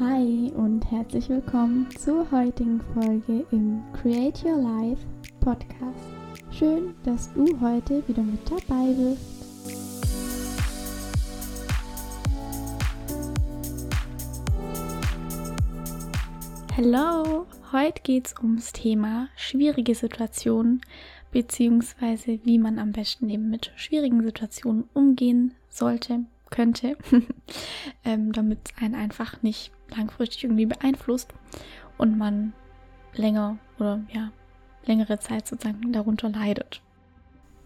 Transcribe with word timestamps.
Hi 0.00 0.50
und 0.56 0.90
herzlich 0.90 1.28
willkommen 1.28 1.86
zur 1.96 2.28
heutigen 2.32 2.80
Folge 2.94 3.46
im 3.52 3.80
Create 3.92 4.44
Your 4.44 4.56
Life 4.60 5.00
Podcast. 5.38 6.08
Schön, 6.50 6.96
dass 7.04 7.32
du 7.32 7.60
heute 7.60 8.02
wieder 8.08 8.24
mit 8.24 8.40
dabei 8.50 8.92
bist. 8.92 9.22
Hallo, 16.76 17.46
heute 17.70 18.02
geht 18.02 18.26
es 18.26 18.34
ums 18.42 18.72
Thema 18.72 19.28
schwierige 19.36 19.94
Situationen 19.94 20.80
beziehungsweise 21.30 22.40
wie 22.42 22.58
man 22.58 22.80
am 22.80 22.90
besten 22.90 23.30
eben 23.30 23.48
mit 23.48 23.70
schwierigen 23.76 24.24
Situationen 24.24 24.88
umgehen 24.92 25.54
sollte, 25.68 26.24
könnte, 26.50 26.96
ähm, 28.04 28.32
damit 28.32 28.58
es 28.64 28.82
einen 28.82 28.94
einfach 28.94 29.42
nicht 29.42 29.72
langfristig 29.88 30.44
irgendwie 30.44 30.66
beeinflusst 30.66 31.32
und 31.98 32.18
man 32.18 32.52
länger 33.14 33.58
oder 33.78 34.02
ja, 34.12 34.30
längere 34.86 35.18
Zeit 35.18 35.46
sozusagen 35.46 35.92
darunter 35.92 36.28
leidet. 36.28 36.80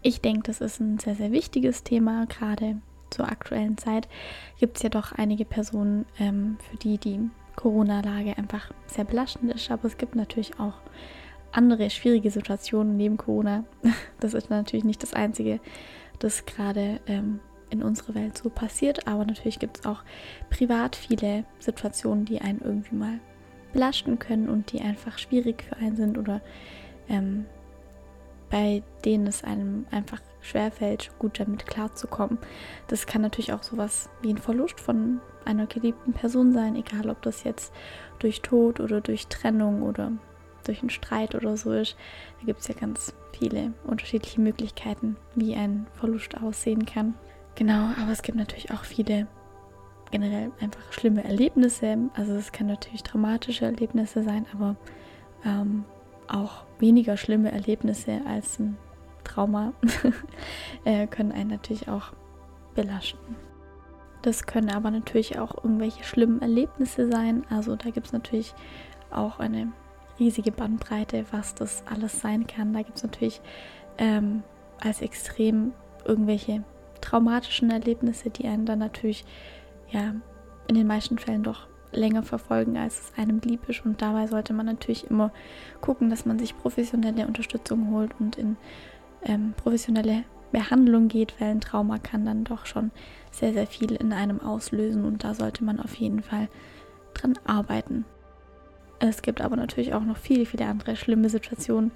Ich 0.01 0.21
denke, 0.21 0.43
das 0.43 0.61
ist 0.61 0.79
ein 0.79 0.99
sehr, 0.99 1.15
sehr 1.15 1.31
wichtiges 1.31 1.83
Thema, 1.83 2.25
gerade 2.27 2.77
zur 3.09 3.27
aktuellen 3.27 3.77
Zeit 3.77 4.07
gibt 4.59 4.77
es 4.77 4.83
ja 4.83 4.89
doch 4.89 5.11
einige 5.11 5.45
Personen, 5.45 6.05
ähm, 6.19 6.57
für 6.69 6.77
die 6.77 6.97
die 6.97 7.29
Corona-Lage 7.55 8.37
einfach 8.37 8.71
sehr 8.85 9.03
belastend 9.03 9.53
ist, 9.53 9.69
aber 9.71 9.85
es 9.85 9.97
gibt 9.97 10.15
natürlich 10.15 10.59
auch 10.59 10.75
andere 11.51 11.89
schwierige 11.89 12.31
Situationen 12.31 12.95
neben 12.95 13.17
Corona. 13.17 13.65
Das 14.19 14.33
ist 14.33 14.49
natürlich 14.49 14.83
nicht 14.83 15.01
das 15.01 15.13
Einzige, 15.13 15.59
das 16.19 16.45
gerade 16.45 16.99
ähm, 17.07 17.39
in 17.69 17.83
unserer 17.83 18.15
Welt 18.15 18.37
so 18.37 18.49
passiert, 18.49 19.07
aber 19.07 19.25
natürlich 19.25 19.59
gibt 19.59 19.79
es 19.79 19.85
auch 19.85 20.03
privat 20.49 20.95
viele 20.95 21.45
Situationen, 21.59 22.25
die 22.25 22.41
einen 22.41 22.61
irgendwie 22.61 22.95
mal 22.95 23.19
belasten 23.73 24.19
können 24.19 24.49
und 24.49 24.71
die 24.71 24.81
einfach 24.81 25.17
schwierig 25.17 25.63
für 25.63 25.77
einen 25.77 25.95
sind 25.95 26.17
oder 26.17 26.41
ähm, 27.07 27.45
bei 28.49 28.81
denen 29.05 29.27
es 29.27 29.43
einem 29.43 29.85
einfach 29.91 30.21
schwerfällt, 30.41 31.11
gut 31.19 31.39
damit 31.39 31.67
klarzukommen. 31.67 32.39
Das 32.87 33.05
kann 33.05 33.21
natürlich 33.21 33.53
auch 33.53 33.63
sowas 33.63 34.09
wie 34.21 34.31
ein 34.33 34.37
Verlust 34.37 34.79
von 34.79 35.21
einer 35.45 35.67
geliebten 35.67 36.13
Person 36.13 36.51
sein, 36.51 36.75
egal 36.75 37.09
ob 37.09 37.21
das 37.21 37.43
jetzt 37.43 37.73
durch 38.19 38.41
Tod 38.41 38.79
oder 38.79 39.01
durch 39.01 39.27
Trennung 39.27 39.83
oder 39.83 40.11
durch 40.65 40.81
einen 40.81 40.89
Streit 40.89 41.35
oder 41.35 41.57
so 41.57 41.71
ist. 41.71 41.95
Da 42.39 42.45
gibt 42.45 42.59
es 42.61 42.67
ja 42.67 42.73
ganz 42.73 43.13
viele 43.37 43.73
unterschiedliche 43.85 44.41
Möglichkeiten, 44.41 45.15
wie 45.35 45.55
ein 45.55 45.87
Verlust 45.93 46.41
aussehen 46.41 46.85
kann. 46.85 47.15
Genau, 47.59 47.89
aber 48.01 48.13
es 48.13 48.21
gibt 48.21 48.37
natürlich 48.37 48.71
auch 48.71 48.85
viele 48.85 49.27
generell 50.11 50.49
einfach 50.61 50.93
schlimme 50.93 51.25
Erlebnisse. 51.25 51.97
Also 52.13 52.31
es 52.35 52.53
kann 52.53 52.67
natürlich 52.67 53.03
dramatische 53.03 53.65
Erlebnisse 53.65 54.23
sein, 54.23 54.45
aber 54.53 54.77
ähm, 55.45 55.83
auch 56.29 56.63
weniger 56.79 57.17
schlimme 57.17 57.51
Erlebnisse 57.51 58.21
als 58.25 58.59
ein 58.59 58.77
Trauma 59.25 59.73
äh, 60.85 61.05
können 61.07 61.33
einen 61.33 61.49
natürlich 61.49 61.89
auch 61.89 62.13
belasten. 62.75 63.35
Das 64.21 64.45
können 64.45 64.69
aber 64.69 64.89
natürlich 64.89 65.37
auch 65.37 65.61
irgendwelche 65.61 66.05
schlimmen 66.05 66.41
Erlebnisse 66.41 67.11
sein. 67.11 67.43
Also 67.49 67.75
da 67.75 67.89
gibt 67.89 68.07
es 68.07 68.13
natürlich 68.13 68.53
auch 69.11 69.39
eine 69.39 69.73
riesige 70.17 70.53
Bandbreite, 70.53 71.25
was 71.31 71.55
das 71.55 71.83
alles 71.91 72.21
sein 72.21 72.47
kann. 72.47 72.71
Da 72.71 72.83
gibt 72.83 72.95
es 72.95 73.03
natürlich 73.03 73.41
ähm, 73.97 74.43
als 74.79 75.01
extrem 75.01 75.73
irgendwelche 76.05 76.63
traumatischen 77.01 77.69
Erlebnisse, 77.69 78.29
die 78.29 78.47
einen 78.47 78.65
dann 78.65 78.79
natürlich 78.79 79.25
ja 79.89 80.13
in 80.67 80.75
den 80.75 80.87
meisten 80.87 81.17
Fällen 81.17 81.43
doch 81.43 81.67
länger 81.91 82.23
verfolgen, 82.23 82.77
als 82.77 82.99
es 82.99 83.17
einem 83.17 83.39
lieb 83.39 83.67
ist. 83.67 83.85
Und 83.85 84.01
dabei 84.01 84.27
sollte 84.27 84.53
man 84.53 84.65
natürlich 84.65 85.09
immer 85.09 85.31
gucken, 85.81 86.09
dass 86.09 86.25
man 86.25 86.37
sich 86.37 86.57
professionelle 86.57 87.25
Unterstützung 87.25 87.91
holt 87.91 88.11
und 88.19 88.37
in 88.37 88.57
ähm, 89.23 89.53
professionelle 89.57 90.23
Behandlung 90.51 91.07
geht, 91.07 91.39
weil 91.39 91.49
ein 91.49 91.61
Trauma 91.61 91.97
kann 91.97 92.25
dann 92.25 92.43
doch 92.43 92.65
schon 92.65 92.91
sehr, 93.31 93.53
sehr 93.53 93.67
viel 93.67 93.93
in 93.93 94.13
einem 94.13 94.41
auslösen 94.41 95.05
und 95.05 95.23
da 95.23 95.33
sollte 95.33 95.63
man 95.63 95.79
auf 95.79 95.95
jeden 95.95 96.23
Fall 96.23 96.47
dran 97.13 97.33
arbeiten. 97.45 98.05
Es 98.99 99.21
gibt 99.21 99.41
aber 99.41 99.55
natürlich 99.55 99.93
auch 99.93 100.03
noch 100.03 100.17
viele, 100.17 100.45
viele 100.45 100.65
andere 100.65 100.95
schlimme 100.95 101.29
Situationen, 101.29 101.91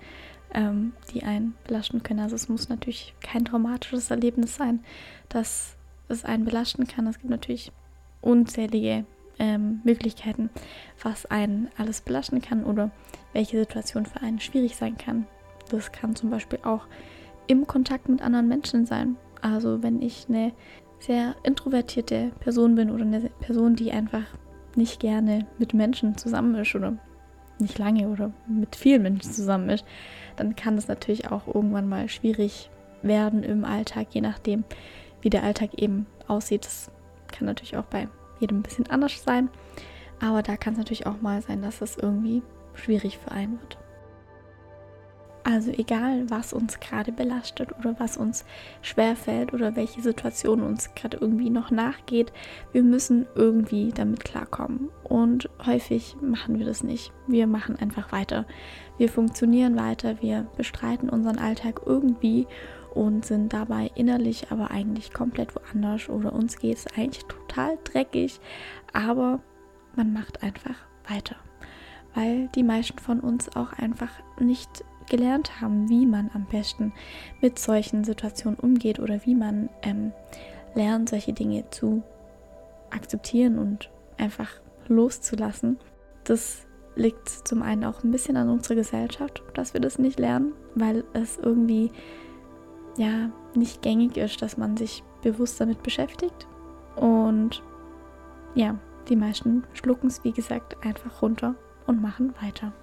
ähm, 0.54 0.94
die 1.14 1.24
einen 1.24 1.56
belasten 1.68 2.04
können. 2.04 2.20
Also 2.20 2.36
es 2.36 2.50
muss 2.50 2.70
natürlich 2.70 3.14
kein 3.22 3.46
traumatisches 3.46 4.12
Erlebnis 4.12 4.56
sein, 4.56 4.84
dass 5.30 5.76
es 6.08 6.26
einen 6.26 6.46
belasten 6.46 6.88
kann. 6.88 7.08
Es 7.08 7.20
gibt 7.20 7.30
natürlich 7.30 7.72
unzählige 8.22 9.06
ähm, 9.40 9.82
Möglichkeiten, 9.84 10.50
was 11.02 11.26
einen 11.26 11.70
alles 11.78 12.02
belasten 12.02 12.42
kann 12.42 12.64
oder 12.64 12.92
welche 13.34 13.58
Situation 13.58 14.06
für 14.06 14.22
einen 14.22 14.40
schwierig 14.40 14.76
sein 14.76 14.98
kann. 14.98 15.26
Das 15.70 15.92
kann 15.92 16.16
zum 16.16 16.30
Beispiel 16.30 16.60
auch 16.64 16.88
im 17.48 17.68
Kontakt 17.68 18.10
mit 18.10 18.22
anderen 18.22 18.48
Menschen 18.48 18.86
sein. 18.86 19.18
Also 19.42 19.84
wenn 19.84 20.02
ich 20.02 20.28
eine 20.30 20.54
sehr 21.00 21.36
introvertierte 21.44 22.32
Person 22.40 22.76
bin 22.76 22.90
oder 22.90 23.04
eine 23.04 23.30
Person, 23.42 23.76
die 23.76 23.92
einfach 23.92 24.26
nicht 24.76 25.00
gerne 25.00 25.46
mit 25.58 25.74
Menschen 25.74 26.18
zusammen 26.18 26.56
ist 26.56 26.74
oder 26.76 26.98
nicht 27.64 27.78
lange 27.78 28.08
oder 28.08 28.32
mit 28.48 28.76
vielen 28.76 29.02
Menschen 29.02 29.32
zusammen 29.32 29.70
ist, 29.70 29.86
dann 30.36 30.56
kann 30.56 30.78
es 30.78 30.88
natürlich 30.88 31.32
auch 31.32 31.48
irgendwann 31.48 31.90
mal 31.90 32.10
schwierig 32.10 32.70
werden 33.02 33.44
im 33.44 33.66
Alltag, 33.66 34.08
je 34.12 34.22
nachdem, 34.22 34.64
wie 35.22 35.30
der 35.30 35.44
Alltag 35.44 35.74
eben 35.76 36.06
aussieht. 36.28 36.66
Das 36.66 36.92
kann 37.32 37.46
natürlich 37.46 37.78
auch 37.78 37.86
bei 37.86 38.08
jedem 38.40 38.60
ein 38.60 38.64
bisschen 38.64 38.90
anders 38.90 39.24
sein, 39.24 39.50
aber 40.22 40.44
da 40.44 40.56
kann 40.58 40.74
es 40.74 40.80
natürlich 40.80 41.08
auch 41.08 41.22
mal 41.22 41.42
sein, 41.42 41.62
dass 41.62 41.82
es 41.82 41.98
irgendwie 41.98 42.44
schwierig 42.76 43.18
für 43.18 43.32
einen 43.32 43.60
wird. 43.60 43.78
Also 45.46 45.72
egal, 45.72 46.30
was 46.30 46.54
uns 46.54 46.80
gerade 46.80 47.12
belastet 47.12 47.78
oder 47.78 48.00
was 48.00 48.16
uns 48.16 48.46
schwerfällt 48.82 49.54
oder 49.54 49.76
welche 49.76 50.02
Situation 50.02 50.62
uns 50.62 50.96
gerade 50.96 51.18
irgendwie 51.18 51.50
noch 51.50 51.70
nachgeht, 51.70 52.32
wir 52.72 52.82
müssen 52.82 53.26
irgendwie 53.36 53.92
damit 53.94 54.24
klarkommen. 54.24 54.90
Und 55.04 55.50
häufig 55.66 56.16
machen 56.22 56.60
wir 56.60 56.66
das 56.66 56.82
nicht. 56.82 57.12
Wir 57.28 57.46
machen 57.46 57.78
einfach 57.78 58.14
weiter. 58.14 58.46
Wir 58.98 59.10
funktionieren 59.10 59.76
weiter, 59.76 60.22
wir 60.22 60.48
bestreiten 60.56 61.10
unseren 61.10 61.40
Alltag 61.40 61.82
irgendwie 61.86 62.48
und 62.94 63.26
sind 63.26 63.52
dabei 63.52 63.92
innerlich 63.96 64.52
aber 64.52 64.72
eigentlich 64.72 65.14
komplett 65.14 65.56
woanders 65.56 66.10
oder 66.10 66.32
uns 66.32 66.58
geht 66.58 66.78
es 66.78 66.88
eigentlich 66.96 67.26
total 67.26 67.78
dreckig, 67.84 68.40
aber 68.94 69.42
man 69.96 70.14
macht 70.14 70.44
einfach 70.44 70.76
weiter. 71.10 71.36
Weil 72.14 72.50
die 72.50 72.64
meisten 72.64 73.00
von 73.00 73.20
uns 73.20 73.56
auch 73.56 73.74
einfach 73.74 74.12
nicht 74.40 74.86
gelernt 75.08 75.62
haben, 75.62 75.90
wie 75.90 76.06
man 76.06 76.30
am 76.34 76.46
besten 76.46 76.94
mit 77.42 77.60
solchen 77.60 78.04
Situationen 78.04 78.60
umgeht 78.60 79.00
oder 79.00 79.26
wie 79.26 79.36
man 79.36 79.70
ähm, 79.82 80.12
lernt, 80.76 81.10
solche 81.10 81.34
Dinge 81.34 81.70
zu 81.70 82.04
akzeptieren 82.90 83.58
und 83.58 83.90
einfach 84.18 84.50
loszulassen. 84.88 85.78
Das 86.24 86.66
liegt 86.96 87.30
zum 87.30 87.62
einen 87.62 87.84
auch 87.84 88.04
ein 88.04 88.12
bisschen 88.12 88.38
an 88.38 88.50
unserer 88.50 88.76
Gesellschaft, 88.76 89.44
dass 89.54 89.74
wir 89.74 89.82
das 89.82 90.00
nicht 90.00 90.20
lernen, 90.20 90.54
weil 90.76 91.04
es 91.14 91.38
irgendwie 91.38 91.92
ja 92.98 93.32
nicht 93.56 93.82
gängig 93.82 94.18
ist, 94.18 94.42
dass 94.42 94.58
man 94.58 94.78
sich 94.78 95.04
bewusst 95.24 95.60
damit 95.60 95.82
beschäftigt. 95.84 96.48
Und 96.96 97.64
ja, 98.56 98.76
die 99.10 99.16
meisten 99.16 99.64
schlucken 99.74 100.08
es, 100.08 100.24
wie 100.24 100.32
gesagt, 100.32 100.78
einfach 100.86 101.22
runter 101.22 101.56
und 101.88 102.02
machen 102.02 102.34
weiter. 102.42 102.74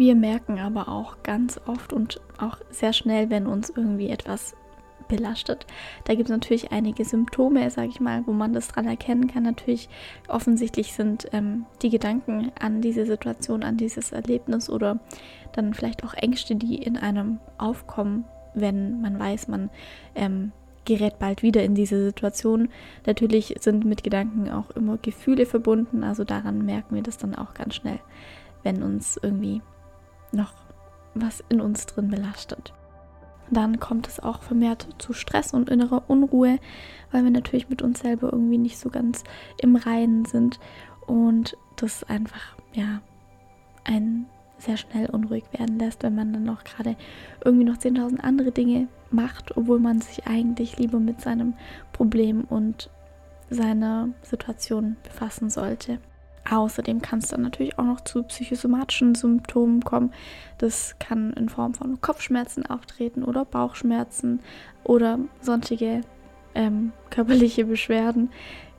Wir 0.00 0.14
merken 0.14 0.58
aber 0.58 0.88
auch 0.88 1.22
ganz 1.22 1.60
oft 1.66 1.92
und 1.92 2.22
auch 2.38 2.56
sehr 2.70 2.94
schnell, 2.94 3.28
wenn 3.28 3.46
uns 3.46 3.68
irgendwie 3.68 4.08
etwas 4.08 4.56
belastet. 5.08 5.66
Da 6.04 6.14
gibt 6.14 6.30
es 6.30 6.34
natürlich 6.34 6.72
einige 6.72 7.04
Symptome, 7.04 7.68
sage 7.70 7.88
ich 7.88 8.00
mal, 8.00 8.26
wo 8.26 8.32
man 8.32 8.54
das 8.54 8.68
dran 8.68 8.86
erkennen 8.86 9.26
kann. 9.26 9.42
Natürlich 9.42 9.90
offensichtlich 10.26 10.94
sind 10.94 11.28
ähm, 11.34 11.66
die 11.82 11.90
Gedanken 11.90 12.50
an 12.58 12.80
diese 12.80 13.04
Situation, 13.04 13.62
an 13.62 13.76
dieses 13.76 14.10
Erlebnis 14.10 14.70
oder 14.70 15.00
dann 15.52 15.74
vielleicht 15.74 16.02
auch 16.02 16.14
Ängste, 16.14 16.56
die 16.56 16.76
in 16.76 16.96
einem 16.96 17.38
aufkommen, 17.58 18.24
wenn 18.54 19.02
man 19.02 19.18
weiß, 19.18 19.48
man 19.48 19.68
ähm, 20.14 20.52
gerät 20.86 21.18
bald 21.18 21.42
wieder 21.42 21.62
in 21.62 21.74
diese 21.74 22.02
Situation. 22.02 22.70
Natürlich 23.04 23.54
sind 23.60 23.84
mit 23.84 24.02
Gedanken 24.02 24.48
auch 24.48 24.70
immer 24.70 24.96
Gefühle 24.96 25.44
verbunden, 25.44 26.04
also 26.04 26.24
daran 26.24 26.64
merken 26.64 26.94
wir 26.94 27.02
das 27.02 27.18
dann 27.18 27.34
auch 27.34 27.52
ganz 27.52 27.74
schnell, 27.74 28.00
wenn 28.62 28.82
uns 28.82 29.20
irgendwie 29.22 29.60
noch 30.32 30.52
was 31.14 31.42
in 31.48 31.60
uns 31.60 31.86
drin 31.86 32.08
belastet. 32.08 32.72
Dann 33.50 33.80
kommt 33.80 34.06
es 34.06 34.20
auch 34.20 34.42
vermehrt 34.42 34.86
zu 34.98 35.12
Stress 35.12 35.52
und 35.52 35.70
innerer 35.70 36.04
Unruhe, 36.08 36.58
weil 37.10 37.24
wir 37.24 37.30
natürlich 37.30 37.68
mit 37.68 37.82
uns 37.82 38.00
selber 38.00 38.32
irgendwie 38.32 38.58
nicht 38.58 38.78
so 38.78 38.90
ganz 38.90 39.24
im 39.60 39.74
Reinen 39.74 40.24
sind 40.24 40.60
und 41.06 41.56
das 41.76 42.04
einfach 42.04 42.56
ja 42.72 43.00
einen 43.84 44.26
sehr 44.58 44.76
schnell 44.76 45.06
unruhig 45.06 45.44
werden 45.52 45.78
lässt, 45.78 46.02
wenn 46.02 46.14
man 46.14 46.32
dann 46.32 46.44
noch 46.44 46.64
gerade 46.64 46.96
irgendwie 47.44 47.64
noch 47.64 47.78
10.000 47.78 48.20
andere 48.20 48.52
Dinge 48.52 48.88
macht, 49.10 49.56
obwohl 49.56 49.80
man 49.80 50.00
sich 50.00 50.26
eigentlich 50.26 50.78
lieber 50.78 51.00
mit 51.00 51.20
seinem 51.20 51.54
Problem 51.92 52.44
und 52.44 52.90
seiner 53.48 54.10
Situation 54.22 54.96
befassen 55.02 55.50
sollte. 55.50 55.98
Außerdem 56.48 57.02
kann 57.02 57.18
es 57.18 57.28
dann 57.28 57.42
natürlich 57.42 57.78
auch 57.78 57.84
noch 57.84 58.00
zu 58.00 58.22
psychosomatischen 58.22 59.14
Symptomen 59.14 59.82
kommen. 59.82 60.12
Das 60.58 60.96
kann 60.98 61.32
in 61.34 61.48
Form 61.48 61.74
von 61.74 62.00
Kopfschmerzen 62.00 62.66
auftreten 62.66 63.24
oder 63.24 63.44
Bauchschmerzen 63.44 64.40
oder 64.82 65.18
sonstige 65.40 66.00
ähm, 66.54 66.92
körperliche 67.10 67.64
Beschwerden. 67.66 68.30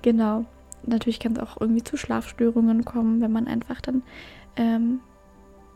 Genau. 0.02 0.46
Natürlich 0.84 1.20
kann 1.20 1.34
es 1.34 1.40
auch 1.40 1.62
irgendwie 1.62 1.84
zu 1.84 1.96
Schlafstörungen 1.98 2.84
kommen, 2.84 3.22
wenn 3.22 3.32
man 3.32 3.48
einfach 3.48 3.82
dann 3.82 4.02
ähm, 4.56 5.00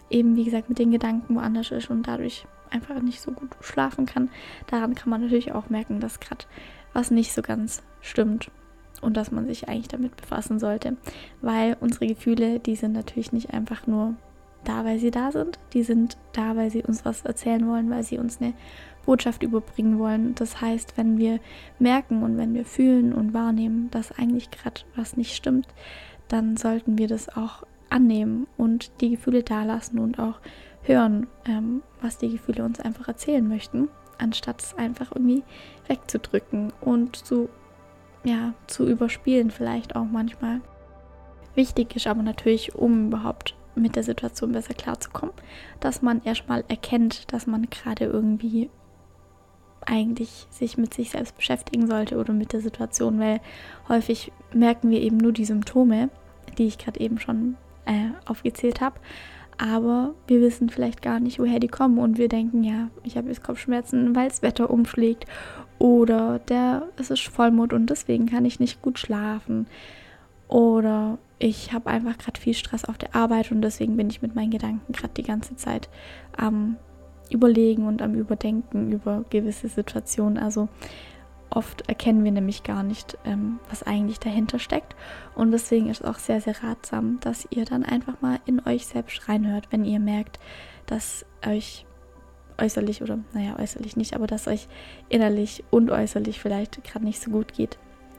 eben, 0.10 0.36
wie 0.36 0.46
gesagt, 0.46 0.70
mit 0.70 0.80
den 0.80 0.92
Gedanken 0.92 1.36
woanders 1.36 1.72
ist 1.72 1.90
und 1.90 2.08
dadurch 2.08 2.48
einfach 2.72 3.00
nicht 3.02 3.22
so 3.22 3.32
gut 3.32 3.52
schlafen 3.62 4.08
kann. 4.08 4.30
Daran 4.68 4.96
kann 4.96 5.10
man 5.10 5.22
natürlich 5.22 5.52
auch 5.52 5.70
merken, 5.70 6.00
dass 6.00 6.20
gerade 6.20 6.46
was 6.94 7.12
nicht 7.12 7.34
so 7.34 7.42
ganz 7.42 7.84
stimmt 8.02 8.50
und 9.02 9.18
dass 9.18 9.32
man 9.32 9.48
sich 9.48 9.68
eigentlich 9.68 9.88
damit 9.88 10.16
befassen 10.16 10.60
sollte, 10.60 10.98
weil 11.42 11.78
unsere 11.80 12.08
Gefühle, 12.08 12.60
die 12.60 12.76
sind 12.76 12.94
natürlich 12.94 13.32
nicht 13.32 13.54
einfach 13.54 13.88
nur 13.88 14.16
da, 14.64 14.84
weil 14.84 15.00
sie 15.00 15.12
da 15.12 15.32
sind, 15.32 15.60
die 15.74 15.84
sind 15.84 16.18
da, 16.34 16.56
weil 16.56 16.72
sie 16.72 16.84
uns 16.84 17.06
was 17.06 17.22
erzählen 17.24 17.68
wollen, 17.68 17.90
weil 17.90 18.04
sie 18.04 18.18
uns 18.18 18.42
eine 18.42 18.54
Botschaft 19.06 19.44
überbringen 19.44 20.00
wollen. 20.00 20.36
Das 20.36 20.62
heißt, 20.62 20.98
wenn 20.98 21.18
wir 21.18 21.40
merken 21.80 22.24
und 22.24 22.38
wenn 22.38 22.54
wir 22.54 22.66
fühlen 22.66 23.14
und 23.14 23.34
wahrnehmen, 23.34 23.90
dass 23.92 24.12
eigentlich 24.12 24.52
gerade 24.52 24.82
was 24.96 25.16
nicht 25.16 25.36
stimmt, 25.36 25.68
dann 26.28 26.58
sollten 26.58 26.98
wir 26.98 27.08
das 27.08 27.30
auch 27.30 27.64
annehmen 27.90 28.48
und 28.58 28.92
die 29.02 29.12
Gefühle 29.12 29.44
da 29.44 29.64
lassen 29.64 30.00
und 30.00 30.20
auch 30.20 30.40
hören, 30.82 31.28
ähm, 31.48 31.84
was 32.02 32.18
die 32.18 32.30
Gefühle 32.30 32.64
uns 32.64 32.80
einfach 32.80 33.08
erzählen 33.08 33.48
möchten, 33.48 33.90
anstatt 34.18 34.62
es 34.62 34.78
einfach 34.78 35.12
irgendwie 35.14 35.44
wegzudrücken 35.88 36.74
und 36.82 37.16
zu 37.16 37.50
ja, 38.26 38.54
zu 38.68 38.88
überspielen 38.88 39.52
vielleicht 39.52 39.96
auch 39.96 40.06
manchmal. 40.06 40.62
Wichtig 41.54 41.96
ist 41.96 42.08
aber 42.08 42.24
natürlich, 42.24 42.76
um 42.76 43.08
überhaupt 43.08 43.56
mit 43.76 43.96
der 43.96 44.04
Situation 44.04 44.52
besser 44.52 44.74
klarzukommen, 44.74 45.36
dass 45.80 46.02
man 46.02 46.22
erstmal 46.24 46.64
erkennt, 46.68 47.32
dass 47.32 47.48
man 47.48 47.70
gerade 47.70 48.06
irgendwie 48.06 48.70
eigentlich 49.86 50.48
sich 50.50 50.78
mit 50.78 50.94
sich 50.94 51.12
selbst 51.12 51.38
beschäftigen 51.38 51.88
sollte 51.88 52.18
oder 52.18 52.34
mit 52.34 52.54
der 52.54 52.62
Situation, 52.62 53.20
weil 53.20 53.40
häufig 53.88 54.32
merken 54.54 54.90
wir 54.90 55.02
eben 55.02 55.18
nur 55.18 55.32
die 55.32 55.46
Symptome, 55.46 56.10
die 56.58 56.66
ich 56.66 56.78
gerade 56.78 57.00
eben 57.00 57.20
schon 57.20 57.56
äh, 57.86 58.10
aufgezählt 58.26 58.82
habe, 58.82 59.00
aber 59.58 60.14
wir 60.28 60.42
wissen 60.42 60.70
vielleicht 60.70 61.02
gar 61.02 61.20
nicht, 61.20 61.40
woher 61.40 61.60
die 61.60 61.68
kommen 61.68 62.00
und 62.00 62.18
wir 62.18 62.28
denken, 62.28 62.64
ja, 62.64 62.90
ich 63.04 63.18
habe 63.18 63.30
jetzt 63.30 63.44
Kopfschmerzen, 63.44 64.16
weil 64.16 64.28
das 64.28 64.42
Wetter 64.42 64.70
umschlägt 64.70 65.26
oder 65.80 66.40
der, 66.40 66.88
es 66.98 67.10
ist 67.10 67.28
Vollmond 67.28 67.74
und 67.74 67.90
deswegen 67.90 68.26
kann 68.26 68.46
ich 68.46 68.60
nicht 68.60 68.82
gut 68.82 69.00
schlafen. 69.00 69.68
Oder 70.48 71.18
ich 71.40 71.74
habe 71.74 71.90
einfach 71.90 72.18
gerade 72.18 72.40
viel 72.40 72.54
Stress 72.54 72.86
auf 72.86 72.98
der 72.98 73.16
Arbeit 73.16 73.52
und 73.52 73.62
deswegen 73.62 73.98
bin 73.98 74.10
ich 74.10 74.22
mit 74.22 74.36
meinen 74.36 74.52
Gedanken 74.52 74.94
gerade 74.94 75.14
die 75.16 75.24
ganze 75.24 75.56
Zeit 75.56 75.90
am 76.38 76.78
Überlegen 77.30 77.88
und 77.88 78.02
am 78.02 78.14
Überdenken 78.14 78.92
über 78.92 79.26
gewisse 79.30 79.68
Situationen. 79.68 80.38
Also 80.38 80.70
oft 81.56 81.88
erkennen 81.88 82.24
wir 82.24 82.32
nämlich 82.32 82.64
gar 82.64 82.84
nicht, 82.84 83.18
ähm, 83.26 83.60
was 83.70 83.84
eigentlich 83.84 84.20
dahinter 84.20 84.60
steckt. 84.60 84.96
Und 85.34 85.52
deswegen 85.52 85.90
ist 85.90 86.02
es 86.02 86.06
auch 86.06 86.20
sehr, 86.20 86.42
sehr 86.42 86.62
ratsam, 86.64 87.20
dass 87.22 87.48
ihr 87.50 87.66
dann 87.66 87.84
einfach 87.84 88.22
mal 88.22 88.40
in 88.46 88.66
euch 88.66 88.86
selbst 88.86 89.28
reinhört, 89.28 89.68
wenn 89.72 89.86
ihr 89.86 90.00
merkt, 90.00 90.40
dass 90.86 91.26
euch 91.48 91.86
äußerlich 92.58 93.02
oder 93.02 93.20
naja, 93.34 93.58
äußerlich 93.60 93.98
nicht, 93.98 94.16
aber 94.16 94.28
dass 94.28 94.48
euch 94.48 94.68
innerlich 95.10 95.64
und 95.72 95.92
äußerlich 95.92 96.40
vielleicht 96.40 96.84
gerade 96.84 97.06
nicht 97.06 97.22
so 97.22 97.32
gut 97.32 97.54
geht, 97.54 97.78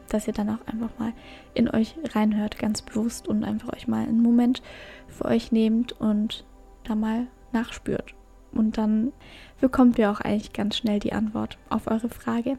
dass 0.08 0.26
ihr 0.26 0.34
dann 0.34 0.50
auch 0.50 0.66
einfach 0.66 0.90
mal 0.98 1.12
in 1.54 1.70
euch 1.70 1.94
reinhört, 2.14 2.58
ganz 2.58 2.82
bewusst 2.82 3.28
und 3.28 3.44
einfach 3.44 3.72
euch 3.72 3.88
mal 3.88 4.02
einen 4.02 4.22
Moment 4.22 4.62
für 5.08 5.26
euch 5.26 5.52
nehmt 5.52 5.92
und 5.92 6.44
da 6.84 6.94
mal 6.94 7.26
nachspürt. 7.52 8.14
Und 8.52 8.78
dann 8.78 9.12
bekommt 9.60 9.98
ihr 9.98 10.10
auch 10.10 10.20
eigentlich 10.20 10.52
ganz 10.52 10.76
schnell 10.76 10.98
die 10.98 11.12
Antwort 11.12 11.58
auf 11.68 11.86
eure 11.86 12.08
Frage, 12.08 12.58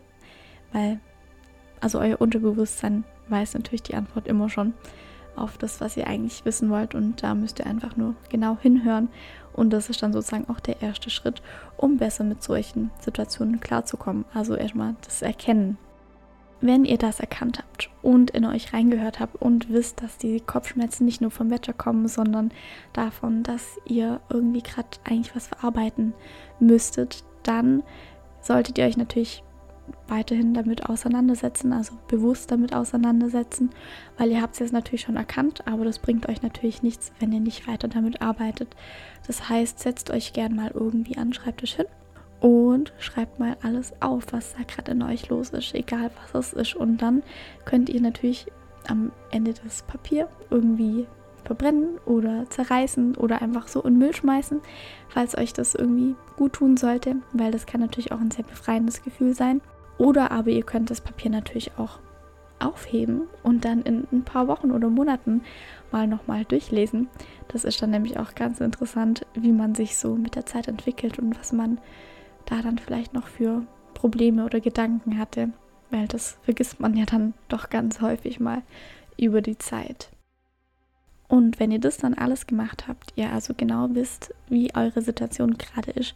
weil 0.71 0.99
also 1.79 1.99
euer 1.99 2.19
Unterbewusstsein 2.19 3.03
weiß 3.29 3.53
natürlich 3.53 3.83
die 3.83 3.95
Antwort 3.95 4.27
immer 4.27 4.49
schon 4.49 4.73
auf 5.35 5.57
das, 5.57 5.81
was 5.81 5.95
ihr 5.97 6.07
eigentlich 6.07 6.45
wissen 6.45 6.69
wollt 6.69 6.95
und 6.95 7.21
da 7.21 7.35
müsst 7.35 7.59
ihr 7.59 7.67
einfach 7.67 7.95
nur 7.95 8.15
genau 8.29 8.57
hinhören 8.59 9.09
und 9.57 9.71
das 9.71 9.89
ist 9.89 10.03
dann 10.03 10.13
sozusagen 10.13 10.47
auch 10.49 10.59
der 10.59 10.81
erste 10.83 11.09
Schritt, 11.09 11.41
um 11.77 11.97
besser 11.97 12.23
mit 12.23 12.43
solchen 12.43 12.91
Situationen 12.99 13.59
klarzukommen. 13.59 14.23
Also 14.31 14.55
erstmal 14.55 14.95
das 15.03 15.23
Erkennen. 15.23 15.79
Wenn 16.61 16.85
ihr 16.85 16.97
das 16.97 17.19
erkannt 17.19 17.57
habt 17.57 17.89
und 18.03 18.31
in 18.31 18.45
euch 18.45 18.71
reingehört 18.71 19.19
habt 19.19 19.35
und 19.35 19.69
wisst, 19.71 20.01
dass 20.01 20.17
die 20.17 20.39
Kopfschmerzen 20.41 21.05
nicht 21.05 21.21
nur 21.21 21.31
vom 21.31 21.49
Wetter 21.49 21.73
kommen, 21.73 22.07
sondern 22.07 22.51
davon, 22.93 23.41
dass 23.41 23.77
ihr 23.85 24.21
irgendwie 24.29 24.61
gerade 24.61 24.89
eigentlich 25.03 25.35
was 25.35 25.47
verarbeiten 25.47 26.13
müsstet, 26.59 27.23
dann 27.41 27.81
solltet 28.41 28.77
ihr 28.77 28.85
euch 28.85 28.97
natürlich 28.97 29.43
weiterhin 30.07 30.53
damit 30.53 30.89
auseinandersetzen, 30.89 31.73
also 31.73 31.93
bewusst 32.07 32.51
damit 32.51 32.73
auseinandersetzen, 32.73 33.69
weil 34.17 34.31
ihr 34.31 34.41
habt 34.41 34.53
es 34.53 34.59
jetzt 34.59 34.73
natürlich 34.73 35.01
schon 35.01 35.17
erkannt, 35.17 35.67
aber 35.67 35.85
das 35.85 35.99
bringt 35.99 36.29
euch 36.29 36.41
natürlich 36.41 36.83
nichts, 36.83 37.11
wenn 37.19 37.31
ihr 37.31 37.39
nicht 37.39 37.67
weiter 37.67 37.87
damit 37.87 38.21
arbeitet. 38.21 38.75
Das 39.25 39.49
heißt, 39.49 39.79
setzt 39.79 40.09
euch 40.11 40.33
gern 40.33 40.55
mal 40.55 40.71
irgendwie 40.73 41.17
an 41.17 41.29
den 41.29 41.33
Schreibtisch 41.33 41.75
hin 41.75 41.85
und 42.39 42.93
schreibt 42.99 43.39
mal 43.39 43.57
alles 43.63 43.93
auf, 44.01 44.25
was 44.31 44.55
da 44.55 44.63
gerade 44.63 44.91
in 44.91 45.01
euch 45.01 45.29
los 45.29 45.49
ist, 45.49 45.73
egal 45.73 46.11
was 46.31 46.53
es 46.53 46.53
ist. 46.53 46.75
Und 46.75 47.01
dann 47.01 47.23
könnt 47.65 47.89
ihr 47.89 48.01
natürlich 48.01 48.47
am 48.87 49.11
Ende 49.31 49.53
das 49.53 49.83
Papier 49.83 50.29
irgendwie 50.49 51.07
verbrennen 51.43 51.97
oder 52.05 52.49
zerreißen 52.49 53.15
oder 53.15 53.41
einfach 53.41 53.67
so 53.67 53.81
in 53.81 53.97
Müll 53.97 54.13
schmeißen, 54.13 54.61
falls 55.07 55.37
euch 55.37 55.53
das 55.53 55.75
irgendwie 55.75 56.15
gut 56.35 56.53
tun 56.53 56.77
sollte, 56.77 57.15
weil 57.33 57.51
das 57.51 57.65
kann 57.65 57.81
natürlich 57.81 58.11
auch 58.11 58.19
ein 58.19 58.31
sehr 58.31 58.45
befreiendes 58.45 59.01
Gefühl 59.01 59.33
sein. 59.33 59.61
Oder 59.97 60.31
aber 60.31 60.49
ihr 60.49 60.63
könnt 60.63 60.89
das 60.89 61.01
Papier 61.01 61.31
natürlich 61.31 61.71
auch 61.77 61.99
aufheben 62.59 63.27
und 63.43 63.65
dann 63.65 63.81
in 63.83 64.07
ein 64.11 64.23
paar 64.23 64.47
Wochen 64.47 64.71
oder 64.71 64.89
Monaten 64.89 65.41
mal 65.91 66.07
nochmal 66.07 66.45
durchlesen. 66.45 67.07
Das 67.49 67.63
ist 67.63 67.81
dann 67.81 67.91
nämlich 67.91 68.17
auch 68.19 68.35
ganz 68.35 68.59
interessant, 68.59 69.25
wie 69.33 69.51
man 69.51 69.75
sich 69.75 69.97
so 69.97 70.15
mit 70.15 70.35
der 70.35 70.45
Zeit 70.45 70.67
entwickelt 70.67 71.19
und 71.19 71.37
was 71.37 71.51
man 71.53 71.79
da 72.45 72.61
dann 72.61 72.77
vielleicht 72.77 73.13
noch 73.13 73.27
für 73.27 73.63
Probleme 73.93 74.45
oder 74.45 74.59
Gedanken 74.59 75.17
hatte, 75.17 75.49
weil 75.91 76.07
das 76.07 76.37
vergisst 76.43 76.79
man 76.79 76.95
ja 76.95 77.05
dann 77.05 77.33
doch 77.47 77.69
ganz 77.69 78.01
häufig 78.01 78.39
mal 78.39 78.61
über 79.17 79.41
die 79.41 79.57
Zeit. 79.57 80.09
Und 81.27 81.59
wenn 81.59 81.71
ihr 81.71 81.79
das 81.79 81.97
dann 81.97 82.13
alles 82.13 82.47
gemacht 82.47 82.87
habt, 82.87 83.11
ihr 83.15 83.31
also 83.31 83.53
genau 83.55 83.89
wisst, 83.91 84.33
wie 84.47 84.73
eure 84.75 85.01
Situation 85.01 85.57
gerade 85.57 85.91
ist, 85.91 86.15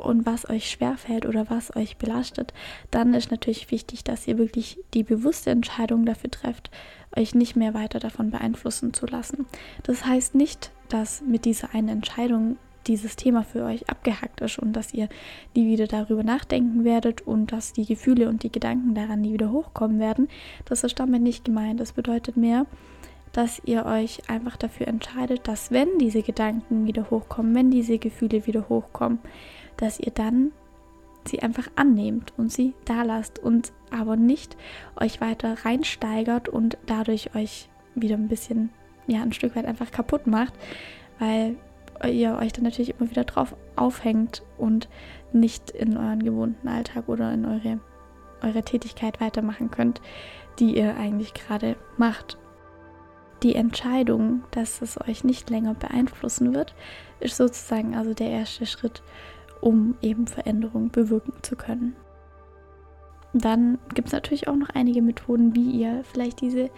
und 0.00 0.26
was 0.26 0.48
euch 0.48 0.70
schwerfällt 0.70 1.26
oder 1.26 1.48
was 1.50 1.74
euch 1.76 1.96
belastet, 1.96 2.52
dann 2.90 3.14
ist 3.14 3.30
natürlich 3.30 3.70
wichtig, 3.70 4.04
dass 4.04 4.26
ihr 4.26 4.38
wirklich 4.38 4.78
die 4.94 5.02
bewusste 5.02 5.50
Entscheidung 5.50 6.06
dafür 6.06 6.30
trefft, 6.30 6.70
euch 7.16 7.34
nicht 7.34 7.56
mehr 7.56 7.74
weiter 7.74 7.98
davon 7.98 8.30
beeinflussen 8.30 8.92
zu 8.94 9.06
lassen. 9.06 9.46
Das 9.82 10.04
heißt 10.04 10.34
nicht, 10.34 10.70
dass 10.88 11.22
mit 11.22 11.44
dieser 11.44 11.74
einen 11.74 11.88
Entscheidung 11.88 12.56
dieses 12.86 13.16
Thema 13.16 13.42
für 13.42 13.64
euch 13.64 13.88
abgehackt 13.88 14.40
ist 14.40 14.58
und 14.58 14.72
dass 14.72 14.94
ihr 14.94 15.08
nie 15.54 15.66
wieder 15.66 15.86
darüber 15.86 16.22
nachdenken 16.22 16.84
werdet 16.84 17.20
und 17.22 17.52
dass 17.52 17.72
die 17.72 17.84
Gefühle 17.84 18.28
und 18.28 18.42
die 18.42 18.52
Gedanken 18.52 18.94
daran 18.94 19.20
nie 19.20 19.32
wieder 19.32 19.52
hochkommen 19.52 19.98
werden. 20.00 20.28
Das 20.64 20.82
ist 20.82 20.98
damit 20.98 21.22
nicht 21.22 21.44
gemeint. 21.44 21.78
Das 21.80 21.92
bedeutet 21.92 22.36
mehr, 22.36 22.66
dass 23.32 23.60
ihr 23.64 23.86
euch 23.86 24.28
einfach 24.28 24.56
dafür 24.56 24.88
entscheidet, 24.88 25.46
dass 25.46 25.70
wenn 25.70 25.98
diese 25.98 26.22
Gedanken 26.22 26.86
wieder 26.86 27.10
hochkommen, 27.10 27.54
wenn 27.54 27.70
diese 27.70 27.98
Gefühle 27.98 28.46
wieder 28.46 28.68
hochkommen, 28.68 29.20
dass 29.80 29.98
ihr 29.98 30.12
dann 30.12 30.52
sie 31.26 31.42
einfach 31.42 31.68
annehmt 31.76 32.32
und 32.36 32.52
sie 32.52 32.74
da 32.84 33.02
lasst 33.02 33.38
und 33.38 33.72
aber 33.90 34.16
nicht 34.16 34.56
euch 34.98 35.20
weiter 35.20 35.56
reinsteigert 35.64 36.48
und 36.48 36.78
dadurch 36.86 37.34
euch 37.34 37.68
wieder 37.94 38.14
ein 38.14 38.28
bisschen, 38.28 38.70
ja, 39.06 39.22
ein 39.22 39.32
Stück 39.32 39.56
weit 39.56 39.66
einfach 39.66 39.90
kaputt 39.90 40.26
macht, 40.26 40.54
weil 41.18 41.56
ihr 42.08 42.38
euch 42.40 42.52
dann 42.52 42.64
natürlich 42.64 42.94
immer 42.98 43.10
wieder 43.10 43.24
drauf 43.24 43.54
aufhängt 43.76 44.42
und 44.56 44.88
nicht 45.32 45.70
in 45.70 45.96
euren 45.96 46.22
gewohnten 46.22 46.68
Alltag 46.68 47.08
oder 47.08 47.32
in 47.32 47.44
eure, 47.44 47.80
eure 48.42 48.62
Tätigkeit 48.62 49.20
weitermachen 49.20 49.70
könnt, 49.70 50.00
die 50.58 50.76
ihr 50.76 50.96
eigentlich 50.96 51.34
gerade 51.34 51.76
macht. 51.98 52.38
Die 53.42 53.54
Entscheidung, 53.54 54.44
dass 54.50 54.82
es 54.82 55.00
euch 55.00 55.24
nicht 55.24 55.48
länger 55.50 55.74
beeinflussen 55.74 56.54
wird, 56.54 56.74
ist 57.20 57.36
sozusagen 57.36 57.96
also 57.96 58.14
der 58.14 58.30
erste 58.30 58.66
Schritt, 58.66 59.02
um 59.60 59.96
eben 60.00 60.26
Veränderungen 60.26 60.90
bewirken 60.90 61.34
zu 61.42 61.56
können. 61.56 61.96
Dann 63.32 63.78
gibt 63.94 64.08
es 64.08 64.12
natürlich 64.12 64.48
auch 64.48 64.56
noch 64.56 64.70
einige 64.70 65.02
Methoden, 65.02 65.54
wie 65.54 65.70
ihr 65.70 66.02
vielleicht 66.04 66.40
diese 66.40 66.70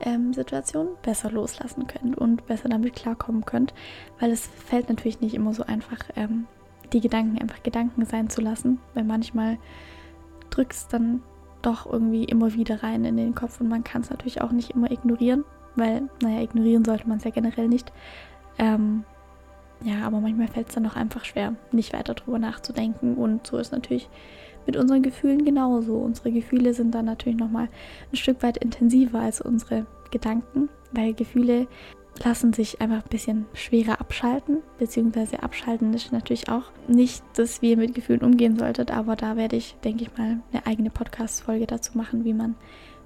ähm, 0.00 0.32
Situation 0.32 0.88
besser 1.02 1.30
loslassen 1.30 1.86
könnt 1.86 2.16
und 2.16 2.46
besser 2.46 2.68
damit 2.68 2.94
klarkommen 2.94 3.44
könnt, 3.44 3.74
weil 4.18 4.30
es 4.30 4.46
fällt 4.46 4.88
natürlich 4.88 5.20
nicht 5.20 5.34
immer 5.34 5.52
so 5.52 5.64
einfach, 5.64 5.98
ähm, 6.16 6.46
die 6.92 7.00
Gedanken 7.00 7.38
einfach 7.38 7.62
Gedanken 7.62 8.06
sein 8.06 8.30
zu 8.30 8.40
lassen, 8.40 8.78
weil 8.94 9.04
manchmal 9.04 9.58
drückt 10.50 10.72
es 10.72 10.88
dann 10.88 11.22
doch 11.60 11.84
irgendwie 11.86 12.24
immer 12.24 12.54
wieder 12.54 12.82
rein 12.82 13.04
in 13.04 13.16
den 13.16 13.34
Kopf 13.34 13.60
und 13.60 13.68
man 13.68 13.84
kann 13.84 14.02
es 14.02 14.10
natürlich 14.10 14.40
auch 14.40 14.52
nicht 14.52 14.70
immer 14.70 14.90
ignorieren. 14.90 15.44
weil, 15.76 16.08
naja, 16.22 16.40
ignorieren 16.40 16.84
sollte 16.84 17.08
man 17.08 17.18
es 17.18 17.24
ja 17.24 17.30
generell 17.30 17.68
nicht. 17.68 17.92
Ähm, 18.58 19.04
ja, 19.84 20.06
aber 20.06 20.20
manchmal 20.20 20.48
fällt 20.48 20.68
es 20.68 20.74
dann 20.74 20.86
auch 20.86 20.96
einfach 20.96 21.24
schwer, 21.24 21.54
nicht 21.72 21.92
weiter 21.92 22.14
drüber 22.14 22.38
nachzudenken. 22.38 23.14
Und 23.14 23.46
so 23.46 23.58
ist 23.58 23.72
natürlich 23.72 24.08
mit 24.66 24.76
unseren 24.76 25.02
Gefühlen 25.02 25.44
genauso. 25.44 25.96
Unsere 25.96 26.32
Gefühle 26.32 26.74
sind 26.74 26.94
dann 26.94 27.04
natürlich 27.04 27.38
nochmal 27.38 27.68
ein 28.12 28.16
Stück 28.16 28.42
weit 28.42 28.56
intensiver 28.58 29.20
als 29.20 29.40
unsere 29.40 29.86
Gedanken, 30.10 30.68
weil 30.92 31.14
Gefühle 31.14 31.68
lassen 32.24 32.52
sich 32.52 32.80
einfach 32.80 33.04
ein 33.04 33.10
bisschen 33.10 33.46
schwerer 33.54 34.00
abschalten, 34.00 34.58
beziehungsweise 34.78 35.42
abschalten 35.42 35.94
ist 35.94 36.12
natürlich 36.12 36.48
auch 36.48 36.72
nicht, 36.88 37.22
dass 37.36 37.62
wir 37.62 37.76
mit 37.76 37.94
Gefühlen 37.94 38.22
umgehen 38.22 38.58
solltet, 38.58 38.90
aber 38.90 39.14
da 39.14 39.36
werde 39.36 39.56
ich, 39.56 39.76
denke 39.84 40.02
ich 40.02 40.18
mal, 40.18 40.40
eine 40.52 40.66
eigene 40.66 40.90
Podcast-Folge 40.90 41.66
dazu 41.66 41.96
machen, 41.96 42.24
wie 42.24 42.34
man 42.34 42.56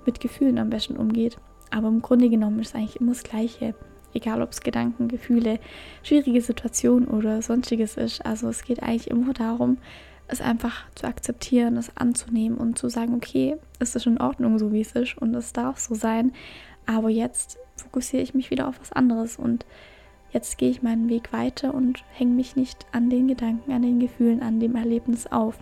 mit 0.07 0.21
Gefühlen 0.21 0.59
am 0.59 0.71
besten 0.71 0.97
umgeht. 0.97 1.37
Aber 1.71 1.89
im 1.89 2.03
Grunde 2.03 2.29
genommen 2.29 2.61
ist 2.61 2.69
es 2.69 2.75
eigentlich 2.75 3.01
immer 3.01 3.13
das 3.13 3.23
Gleiche. 3.23 3.75
Egal 4.15 4.43
ob 4.43 4.51
es 4.53 4.61
Gedanken, 4.61 5.09
Gefühle, 5.09 5.59
schwierige 6.03 6.41
Situationen 6.41 7.09
oder 7.09 7.43
sonstiges 7.43 7.97
ist. 7.97 8.25
Also 8.25 8.49
es 8.49 8.65
geht 8.65 8.83
eigentlich 8.83 9.11
immer 9.11 9.33
darum, 9.33 9.79
es 10.29 10.41
einfach 10.41 10.85
zu 10.95 11.07
akzeptieren, 11.07 11.77
es 11.77 11.97
anzunehmen 11.97 12.57
und 12.59 12.79
zu 12.79 12.89
sagen, 12.89 13.15
okay, 13.15 13.57
es 13.79 13.95
ist 13.95 14.07
in 14.07 14.21
Ordnung, 14.21 14.59
so 14.59 14.73
wie 14.73 14.81
es 14.81 14.93
ist 14.93 15.19
und 15.19 15.35
es 15.35 15.53
darf 15.53 15.79
so 15.79 15.95
sein. 15.95 16.33
Aber 16.87 17.09
jetzt 17.09 17.59
fokussiere 17.77 18.23
ich 18.23 18.35
mich 18.35 18.51
wieder 18.51 18.69
auf 18.69 18.81
was 18.81 18.93
anderes 18.93 19.37
und 19.37 19.67
jetzt 20.33 20.59
gehe 20.59 20.71
ich 20.71 20.83
meinen 20.83 21.09
Weg 21.09 21.33
weiter 21.33 21.75
und 21.75 22.03
hänge 22.13 22.35
mich 22.35 22.57
nicht 22.57 22.87
an 22.93 23.11
den 23.11 23.29
Gedanken, 23.29 23.73
an 23.73 23.83
den 23.83 24.01
Gefühlen, 24.01 24.43
an 24.43 24.61
dem 24.61 24.77
Erlebnis 24.77 25.27
auf. 25.27 25.59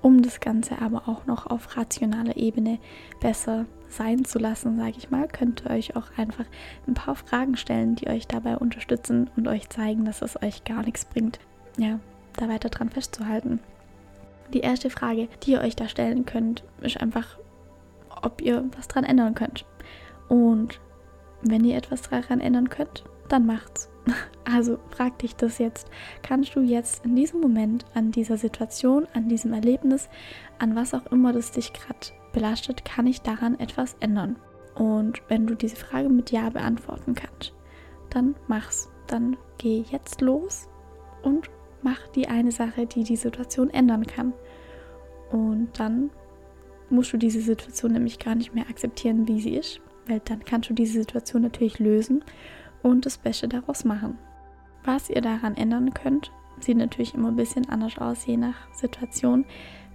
Um 0.00 0.22
das 0.22 0.40
Ganze 0.40 0.80
aber 0.80 1.08
auch 1.08 1.26
noch 1.26 1.46
auf 1.46 1.76
rationaler 1.76 2.36
Ebene 2.36 2.78
besser 3.20 3.66
sein 3.96 4.24
zu 4.24 4.38
lassen, 4.38 4.76
sage 4.76 4.94
ich 4.98 5.10
mal, 5.10 5.28
könnt 5.28 5.64
ihr 5.64 5.70
euch 5.70 5.96
auch 5.96 6.06
einfach 6.16 6.44
ein 6.86 6.94
paar 6.94 7.14
Fragen 7.14 7.56
stellen, 7.56 7.94
die 7.96 8.08
euch 8.08 8.26
dabei 8.26 8.56
unterstützen 8.56 9.30
und 9.36 9.48
euch 9.48 9.68
zeigen, 9.68 10.04
dass 10.04 10.22
es 10.22 10.40
euch 10.42 10.64
gar 10.64 10.82
nichts 10.82 11.04
bringt, 11.04 11.38
ja, 11.76 11.98
da 12.36 12.48
weiter 12.48 12.68
dran 12.68 12.90
festzuhalten. 12.90 13.60
Die 14.52 14.60
erste 14.60 14.90
Frage, 14.90 15.28
die 15.42 15.52
ihr 15.52 15.60
euch 15.60 15.76
da 15.76 15.88
stellen 15.88 16.26
könnt, 16.26 16.64
ist 16.80 17.00
einfach, 17.00 17.38
ob 18.22 18.40
ihr 18.40 18.64
was 18.76 18.88
dran 18.88 19.04
ändern 19.04 19.34
könnt. 19.34 19.64
Und 20.28 20.80
wenn 21.42 21.64
ihr 21.64 21.76
etwas 21.76 22.02
daran 22.02 22.40
ändern 22.40 22.68
könnt, 22.68 23.04
dann 23.28 23.46
macht's. 23.46 23.88
Also 24.46 24.78
frag 24.90 25.18
dich 25.20 25.34
das 25.36 25.56
jetzt. 25.56 25.88
Kannst 26.22 26.54
du 26.54 26.60
jetzt 26.60 27.06
in 27.06 27.16
diesem 27.16 27.40
Moment, 27.40 27.86
an 27.94 28.12
dieser 28.12 28.36
Situation, 28.36 29.08
an 29.14 29.26
diesem 29.30 29.54
Erlebnis, 29.54 30.10
an 30.58 30.76
was 30.76 30.92
auch 30.92 31.06
immer 31.06 31.32
das 31.32 31.50
dich 31.50 31.72
gerade 31.72 32.12
belastet, 32.34 32.84
kann 32.84 33.06
ich 33.06 33.22
daran 33.22 33.58
etwas 33.58 33.96
ändern? 34.00 34.36
Und 34.74 35.22
wenn 35.28 35.46
du 35.46 35.54
diese 35.54 35.76
Frage 35.76 36.08
mit 36.08 36.30
Ja 36.30 36.50
beantworten 36.50 37.14
kannst, 37.14 37.54
dann 38.10 38.34
mach's. 38.48 38.90
Dann 39.06 39.36
geh 39.58 39.84
jetzt 39.90 40.22
los 40.22 40.68
und 41.22 41.50
mach 41.82 42.08
die 42.08 42.28
eine 42.28 42.52
Sache, 42.52 42.86
die 42.86 43.04
die 43.04 43.16
Situation 43.16 43.68
ändern 43.70 44.06
kann. 44.06 44.32
Und 45.30 45.68
dann 45.78 46.10
musst 46.88 47.12
du 47.12 47.18
diese 47.18 47.40
Situation 47.40 47.92
nämlich 47.92 48.18
gar 48.18 48.34
nicht 48.34 48.54
mehr 48.54 48.68
akzeptieren, 48.68 49.28
wie 49.28 49.40
sie 49.40 49.56
ist, 49.56 49.80
weil 50.06 50.20
dann 50.20 50.44
kannst 50.44 50.70
du 50.70 50.74
diese 50.74 51.00
Situation 51.00 51.42
natürlich 51.42 51.78
lösen 51.78 52.24
und 52.82 53.04
das 53.04 53.18
Beste 53.18 53.48
daraus 53.48 53.84
machen. 53.84 54.18
Was 54.84 55.10
ihr 55.10 55.20
daran 55.20 55.56
ändern 55.56 55.92
könnt, 55.92 56.32
sieht 56.60 56.76
natürlich 56.76 57.14
immer 57.14 57.28
ein 57.28 57.36
bisschen 57.36 57.68
anders 57.68 57.98
aus, 57.98 58.26
je 58.26 58.36
nach 58.36 58.72
Situation. 58.72 59.44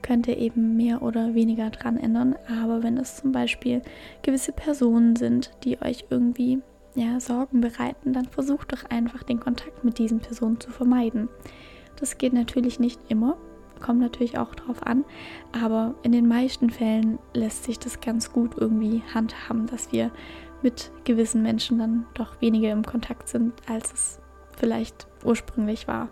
Könnt 0.02 0.28
ihr 0.28 0.38
eben 0.38 0.76
mehr 0.76 1.02
oder 1.02 1.34
weniger 1.36 1.70
dran 1.70 1.98
ändern, 1.98 2.36
aber 2.48 2.84
wenn 2.84 2.98
es 2.98 3.18
zum 3.18 3.32
Beispiel 3.32 3.82
gewisse 4.22 4.52
Personen 4.52 5.16
sind, 5.16 5.52
die 5.64 5.82
euch 5.82 6.06
irgendwie 6.10 6.60
ja, 6.96 7.20
Sorgen 7.20 7.62
bereiten, 7.62 8.14
dann 8.14 8.26
versucht 8.26 8.74
doch 8.74 8.90
einfach 8.90 9.24
den 9.24 9.40
Kontakt 9.40 9.84
mit 9.84 10.00
diesen 10.00 10.20
Personen 10.20 10.60
zu 10.60 10.72
vermeiden. 10.72 11.30
Das 12.00 12.18
geht 12.18 12.34
natürlich 12.34 12.80
nicht 12.80 13.00
immer, 13.10 13.38
kommt 13.80 14.00
natürlich 14.00 14.38
auch 14.38 14.56
drauf 14.56 14.86
an, 14.86 15.06
aber 15.52 15.96
in 16.04 16.12
den 16.12 16.28
meisten 16.28 16.70
Fällen 16.70 17.20
lässt 17.34 17.64
sich 17.64 17.80
das 17.80 18.02
ganz 18.02 18.32
gut 18.32 18.52
irgendwie 18.58 19.04
handhaben, 19.14 19.68
dass 19.68 19.92
wir 19.92 20.12
mit 20.62 20.92
gewissen 21.06 21.42
Menschen 21.42 21.80
dann 21.80 22.06
doch 22.14 22.42
weniger 22.42 22.72
im 22.72 22.84
Kontakt 22.84 23.30
sind, 23.30 23.54
als 23.68 23.94
es 23.94 24.20
vielleicht 24.58 25.08
ursprünglich 25.24 25.88
war. 25.88 26.10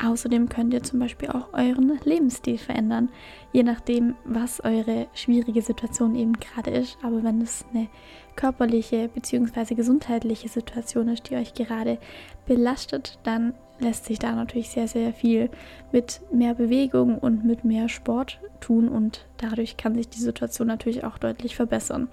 Außerdem 0.00 0.48
könnt 0.48 0.72
ihr 0.72 0.82
zum 0.82 1.00
Beispiel 1.00 1.28
auch 1.30 1.52
euren 1.52 1.98
Lebensstil 2.04 2.56
verändern, 2.56 3.08
je 3.52 3.64
nachdem, 3.64 4.14
was 4.24 4.62
eure 4.62 5.08
schwierige 5.12 5.60
Situation 5.60 6.14
eben 6.14 6.34
gerade 6.34 6.70
ist. 6.70 6.98
Aber 7.02 7.24
wenn 7.24 7.40
es 7.40 7.64
eine 7.74 7.88
körperliche 8.36 9.08
bzw. 9.08 9.74
gesundheitliche 9.74 10.48
Situation 10.48 11.08
ist, 11.08 11.28
die 11.28 11.36
euch 11.36 11.52
gerade 11.54 11.98
belastet, 12.46 13.18
dann 13.24 13.54
lässt 13.80 14.04
sich 14.04 14.20
da 14.20 14.32
natürlich 14.32 14.70
sehr, 14.70 14.86
sehr 14.86 15.12
viel 15.12 15.50
mit 15.90 16.20
mehr 16.32 16.54
Bewegung 16.54 17.18
und 17.18 17.44
mit 17.44 17.64
mehr 17.64 17.88
Sport 17.88 18.40
tun 18.60 18.88
und 18.88 19.26
dadurch 19.38 19.76
kann 19.76 19.94
sich 19.94 20.08
die 20.08 20.20
Situation 20.20 20.68
natürlich 20.68 21.02
auch 21.02 21.18
deutlich 21.18 21.56
verbessern. 21.56 22.08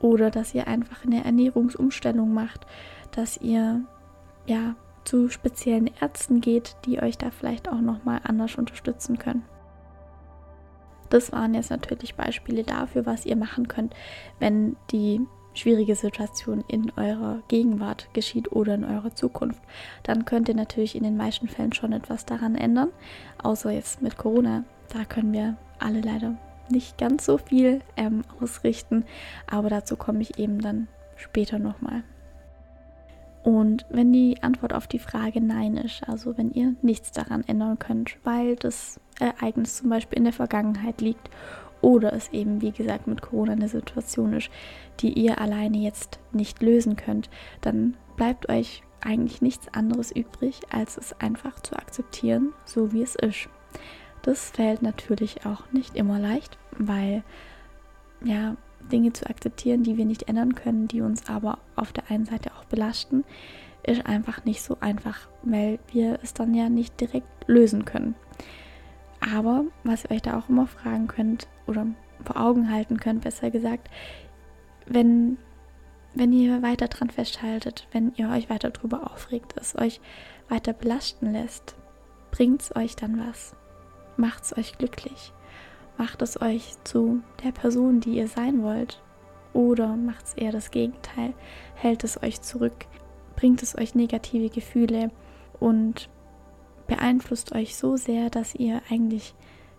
Oder 0.00 0.30
dass 0.30 0.54
ihr 0.54 0.66
einfach 0.66 1.04
eine 1.04 1.24
Ernährungsumstellung 1.24 2.34
macht, 2.34 2.66
dass 3.12 3.36
ihr 3.36 3.82
ja 4.46 4.74
zu 5.04 5.28
speziellen 5.28 5.90
Ärzten 6.00 6.40
geht, 6.40 6.76
die 6.84 7.02
euch 7.02 7.18
da 7.18 7.30
vielleicht 7.30 7.68
auch 7.68 7.80
nochmal 7.80 8.20
anders 8.24 8.56
unterstützen 8.56 9.18
können. 9.18 9.44
Das 11.10 11.32
waren 11.32 11.54
jetzt 11.54 11.70
natürlich 11.70 12.14
Beispiele 12.14 12.64
dafür, 12.64 13.04
was 13.04 13.26
ihr 13.26 13.36
machen 13.36 13.68
könnt, 13.68 13.94
wenn 14.38 14.76
die 14.90 15.20
schwierige 15.54 15.94
Situation 15.94 16.64
in 16.68 16.90
eurer 16.96 17.42
Gegenwart 17.48 18.08
geschieht 18.14 18.52
oder 18.52 18.74
in 18.74 18.84
eurer 18.84 19.14
Zukunft, 19.14 19.62
dann 20.02 20.24
könnt 20.24 20.48
ihr 20.48 20.54
natürlich 20.54 20.96
in 20.96 21.02
den 21.02 21.16
meisten 21.16 21.48
Fällen 21.48 21.72
schon 21.72 21.92
etwas 21.92 22.24
daran 22.24 22.54
ändern. 22.54 22.88
Außer 23.42 23.70
jetzt 23.70 24.02
mit 24.02 24.16
Corona, 24.16 24.64
da 24.92 25.04
können 25.04 25.32
wir 25.32 25.56
alle 25.78 26.00
leider 26.00 26.36
nicht 26.70 26.96
ganz 26.96 27.26
so 27.26 27.38
viel 27.38 27.82
ähm, 27.96 28.22
ausrichten, 28.40 29.04
aber 29.46 29.68
dazu 29.68 29.96
komme 29.96 30.22
ich 30.22 30.38
eben 30.38 30.60
dann 30.60 30.88
später 31.16 31.58
nochmal. 31.58 32.02
Und 33.42 33.86
wenn 33.90 34.12
die 34.12 34.40
Antwort 34.42 34.72
auf 34.72 34.86
die 34.86 35.00
Frage 35.00 35.40
Nein 35.40 35.76
ist, 35.76 36.02
also 36.08 36.38
wenn 36.38 36.52
ihr 36.52 36.74
nichts 36.82 37.10
daran 37.10 37.42
ändern 37.46 37.78
könnt, 37.78 38.16
weil 38.24 38.54
das 38.56 39.00
Ereignis 39.18 39.76
zum 39.78 39.90
Beispiel 39.90 40.18
in 40.18 40.24
der 40.24 40.32
Vergangenheit 40.32 41.00
liegt 41.00 41.28
oder 41.80 42.12
es 42.12 42.28
eben, 42.28 42.60
wie 42.60 42.70
gesagt, 42.70 43.08
mit 43.08 43.20
Corona 43.20 43.52
eine 43.52 43.68
Situation 43.68 44.32
ist, 44.34 44.50
die 45.00 45.12
ihr 45.12 45.40
alleine 45.40 45.78
jetzt 45.78 46.20
nicht 46.30 46.62
lösen 46.62 46.94
könnt, 46.94 47.28
dann 47.60 47.96
bleibt 48.16 48.48
euch 48.48 48.84
eigentlich 49.00 49.42
nichts 49.42 49.66
anderes 49.74 50.12
übrig, 50.12 50.60
als 50.70 50.96
es 50.96 51.12
einfach 51.20 51.58
zu 51.60 51.74
akzeptieren, 51.74 52.52
so 52.64 52.92
wie 52.92 53.02
es 53.02 53.16
ist. 53.16 53.48
Das 54.22 54.50
fällt 54.50 54.82
natürlich 54.82 55.44
auch 55.44 55.72
nicht 55.72 55.96
immer 55.96 56.20
leicht, 56.20 56.56
weil 56.78 57.24
ja, 58.24 58.56
Dinge 58.90 59.12
zu 59.12 59.28
akzeptieren, 59.28 59.82
die 59.82 59.96
wir 59.96 60.04
nicht 60.04 60.28
ändern 60.28 60.54
können, 60.54 60.86
die 60.86 61.00
uns 61.00 61.28
aber 61.28 61.58
auf 61.74 61.92
der 61.92 62.10
einen 62.10 62.24
Seite 62.24 62.52
auch 62.52 62.61
belasten, 62.72 63.24
ist 63.84 64.06
einfach 64.06 64.44
nicht 64.44 64.62
so 64.62 64.78
einfach, 64.80 65.28
weil 65.42 65.78
wir 65.92 66.18
es 66.22 66.34
dann 66.34 66.54
ja 66.54 66.68
nicht 66.68 67.00
direkt 67.00 67.26
lösen 67.46 67.84
können. 67.84 68.14
Aber 69.20 69.64
was 69.84 70.04
ihr 70.04 70.12
euch 70.12 70.22
da 70.22 70.38
auch 70.38 70.48
immer 70.48 70.66
fragen 70.66 71.06
könnt 71.06 71.46
oder 71.66 71.86
vor 72.24 72.40
Augen 72.40 72.72
halten 72.72 72.98
könnt, 72.98 73.22
besser 73.22 73.50
gesagt, 73.50 73.88
wenn, 74.86 75.38
wenn 76.14 76.32
ihr 76.32 76.62
weiter 76.62 76.88
dran 76.88 77.10
festhaltet, 77.10 77.86
wenn 77.92 78.12
ihr 78.16 78.28
euch 78.30 78.50
weiter 78.50 78.70
drüber 78.70 79.12
aufregt, 79.12 79.54
es 79.56 79.76
euch 79.76 80.00
weiter 80.48 80.72
belasten 80.72 81.32
lässt, 81.32 81.76
bringt 82.30 82.62
es 82.62 82.76
euch 82.76 82.96
dann 82.96 83.20
was? 83.28 83.54
Macht 84.16 84.44
es 84.44 84.56
euch 84.56 84.78
glücklich? 84.78 85.32
Macht 85.98 86.22
es 86.22 86.40
euch 86.40 86.76
zu 86.84 87.22
der 87.44 87.52
Person, 87.52 88.00
die 88.00 88.16
ihr 88.16 88.28
sein 88.28 88.62
wollt? 88.62 89.00
Oder 89.52 89.96
macht 89.96 90.26
es 90.26 90.34
eher 90.34 90.52
das 90.52 90.70
Gegenteil? 90.70 91.34
Hält 91.74 92.04
es 92.04 92.22
euch 92.22 92.40
zurück? 92.40 92.86
Bringt 93.36 93.62
es 93.62 93.76
euch 93.76 93.94
negative 93.94 94.48
Gefühle? 94.48 95.10
Und 95.60 96.08
beeinflusst 96.86 97.54
euch 97.54 97.76
so 97.76 97.96
sehr, 97.96 98.30
dass 98.30 98.54
ihr 98.54 98.82
eigentlich 98.90 99.34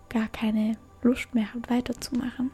gar 0.08 0.28
keine 0.28 0.76
Lust 1.02 1.34
mehr 1.34 1.52
habt, 1.52 1.70
weiterzumachen. 1.70 2.50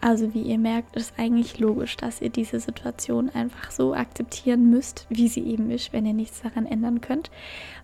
Also 0.00 0.32
wie 0.32 0.42
ihr 0.42 0.58
merkt, 0.58 0.94
ist 0.94 1.14
eigentlich 1.18 1.58
logisch, 1.58 1.96
dass 1.96 2.20
ihr 2.20 2.30
diese 2.30 2.60
Situation 2.60 3.30
einfach 3.30 3.72
so 3.72 3.94
akzeptieren 3.94 4.70
müsst, 4.70 5.06
wie 5.08 5.26
sie 5.26 5.44
eben 5.44 5.72
ist, 5.72 5.92
wenn 5.92 6.06
ihr 6.06 6.12
nichts 6.14 6.40
daran 6.42 6.66
ändern 6.66 7.00
könnt. 7.00 7.32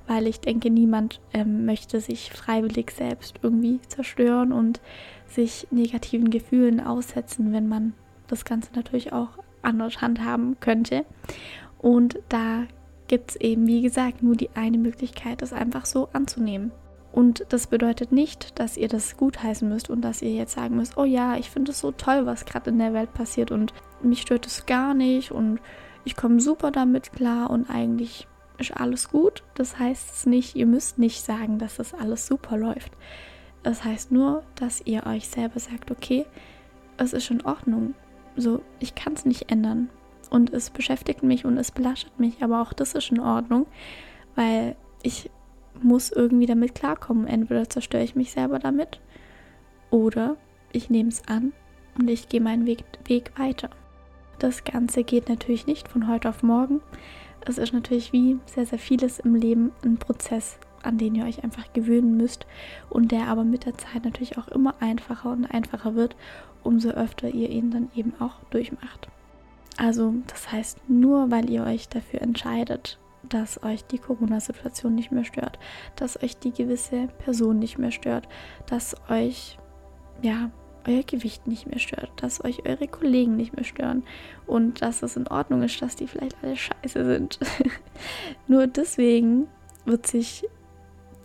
Weil 0.07 0.29
ich 0.29 0.39
denke, 0.39 0.71
niemand 0.71 1.21
ähm, 1.33 1.65
möchte 1.65 2.01
sich 2.01 2.31
freiwillig 2.31 2.93
selbst 2.93 3.41
irgendwie 3.43 3.81
zerstören 3.89 4.53
und 4.53 4.81
sich 5.27 5.67
negativen 5.73 6.31
Gefühlen 6.31 6.81
aussetzen, 6.81 7.53
wenn 7.53 7.67
man 7.67 7.95
das 8.29 8.45
Ganze 8.45 8.71
natürlich 8.75 9.13
auch 9.13 9.31
anders 9.63 10.01
handhaben 10.01 10.59
könnte. 10.61 11.05
Und 11.79 12.19
da 12.29 12.65
gibt 13.09 13.31
es 13.31 13.37
eben, 13.37 13.67
wie 13.67 13.83
gesagt, 13.83 14.23
nur 14.23 14.37
die 14.37 14.51
eine 14.55 14.79
Möglichkeit, 14.79 15.43
das 15.43 15.53
einfach 15.53 15.87
so 15.87 16.09
anzunehmen. 16.13 16.73
Und 17.13 17.47
das 17.51 17.69
bedeutet 17.69 18.11
nicht, 18.11 18.59
dass 18.59 18.77
ihr 18.77 18.89
das 18.89 19.17
gutheißen 19.17 19.69
müsst 19.69 19.89
und 19.89 20.01
dass 20.01 20.21
ihr 20.21 20.33
jetzt 20.33 20.55
sagen 20.55 20.77
müsst, 20.77 20.97
oh 20.97 21.05
ja, 21.05 21.37
ich 21.37 21.49
finde 21.49 21.71
es 21.71 21.79
so 21.79 21.93
toll, 21.93 22.27
was 22.27 22.45
gerade 22.45 22.71
in 22.71 22.79
der 22.79 22.93
Welt 22.93 23.15
passiert 23.15 23.53
und 23.53 23.73
mich 24.03 24.23
stört 24.23 24.47
es 24.47 24.67
gar 24.67 24.95
nicht 24.95 25.31
und 25.31 25.61
ich 26.05 26.17
komme 26.17 26.41
super 26.41 26.73
damit 26.73 27.13
klar 27.13 27.51
und 27.51 27.71
eigentlich 27.71 28.27
ist 28.59 28.77
alles 28.77 29.11
gut. 29.11 29.45
Das 29.55 29.79
heißt 29.79 30.27
nicht, 30.27 30.57
ihr 30.57 30.67
müsst 30.67 30.99
nicht 30.99 31.23
sagen, 31.23 31.59
dass 31.59 31.77
das 31.77 31.95
alles 31.95 32.27
super 32.27 32.57
läuft. 32.57 32.93
Das 33.63 33.85
heißt 33.85 34.11
nur, 34.11 34.43
dass 34.57 34.83
ihr 34.85 35.07
euch 35.07 35.29
selber 35.29 35.61
sagt, 35.61 35.91
okay, 35.91 36.27
es 36.97 37.13
ist 37.13 37.31
in 37.31 37.45
Ordnung. 37.47 37.95
So, 38.37 38.63
ich 38.81 38.95
kann 38.95 39.15
es 39.15 39.25
nicht 39.25 39.51
ändern. 39.51 39.91
Und 40.31 40.53
es 40.53 40.71
beschäftigt 40.71 41.23
mich 41.23 41.45
und 41.45 41.59
es 41.59 41.71
belastet 41.71 42.19
mich, 42.19 42.43
aber 42.43 42.61
auch 42.61 42.73
das 42.73 42.95
ist 42.95 43.11
in 43.11 43.21
Ordnung, 43.21 43.67
weil 44.35 44.75
ich 45.03 45.31
muss 45.81 46.11
irgendwie 46.11 46.47
damit 46.47 46.75
klarkommen. 46.75 47.27
Entweder 47.27 47.69
zerstöre 47.69 48.03
ich 48.03 48.17
mich 48.17 48.33
selber 48.33 48.59
damit 48.59 49.01
oder 49.91 50.37
ich 50.73 50.91
nehme 50.91 51.11
es 51.11 51.29
an 51.29 51.53
und 51.99 52.09
ich 52.09 52.29
gehe 52.29 52.41
meinen 52.41 52.67
Weg, 52.67 52.85
Weg 53.05 53.33
weiter. 53.39 53.71
Das 54.39 54.65
Ganze 54.65 55.05
geht 55.05 55.29
natürlich 55.29 55.67
nicht 55.67 55.87
von 55.87 56.09
heute 56.09 56.29
auf 56.29 56.43
morgen. 56.43 56.81
Es 57.47 57.59
ist 57.59 57.73
natürlich 57.73 58.13
wie 58.13 58.39
sehr, 58.47 58.67
sehr 58.67 58.79
vieles 58.79 59.21
im 59.21 59.35
Leben 59.35 59.73
ein 59.85 59.99
Prozess, 59.99 60.59
an 60.85 60.99
den 60.99 61.15
ihr 61.15 61.25
euch 61.25 61.45
einfach 61.45 61.73
gewöhnen 61.73 62.17
müsst 62.17 62.47
und 62.91 63.13
der 63.13 63.29
aber 63.29 63.45
mit 63.45 63.67
der 63.67 63.77
Zeit 63.77 64.05
natürlich 64.05 64.39
auch 64.39 64.49
immer 64.49 64.75
einfacher 64.81 65.33
und 65.33 65.47
einfacher 65.47 65.95
wird, 65.95 66.17
umso 66.63 66.91
öfter 66.91 67.29
ihr 67.29 67.51
ihn 67.51 67.71
dann 67.71 67.91
eben 67.95 68.15
auch 68.21 68.43
durchmacht. 68.51 69.09
Also 69.77 70.15
das 70.29 70.53
heißt, 70.53 70.89
nur 70.89 71.31
weil 71.31 71.51
ihr 71.51 71.65
euch 71.65 71.89
dafür 71.89 72.23
entscheidet, 72.23 72.99
dass 73.29 73.63
euch 73.63 73.85
die 73.85 73.99
Corona-Situation 73.99 74.95
nicht 74.95 75.11
mehr 75.11 75.25
stört, 75.25 75.59
dass 75.97 76.23
euch 76.23 76.37
die 76.37 76.53
gewisse 76.53 77.09
Person 77.25 77.59
nicht 77.59 77.79
mehr 77.79 77.91
stört, 77.91 78.29
dass 78.67 78.97
euch 79.09 79.59
ja 80.23 80.51
euer 80.87 81.03
Gewicht 81.03 81.47
nicht 81.47 81.67
mehr 81.67 81.79
stört, 81.79 82.11
dass 82.17 82.45
euch 82.45 82.67
eure 82.67 82.87
Kollegen 82.87 83.37
nicht 83.37 83.57
mehr 83.57 83.65
stören 83.65 84.05
und 84.47 84.83
dass 84.83 85.03
es 85.03 85.17
in 85.17 85.27
Ordnung 85.29 85.63
ist, 85.63 85.81
dass 85.81 85.97
die 85.97 86.07
vielleicht 86.07 86.37
alle 86.43 86.57
scheiße 86.57 87.05
sind. 87.05 87.39
Nur 88.49 88.67
deswegen 88.67 89.49
wird 89.87 90.07
sich 90.07 90.45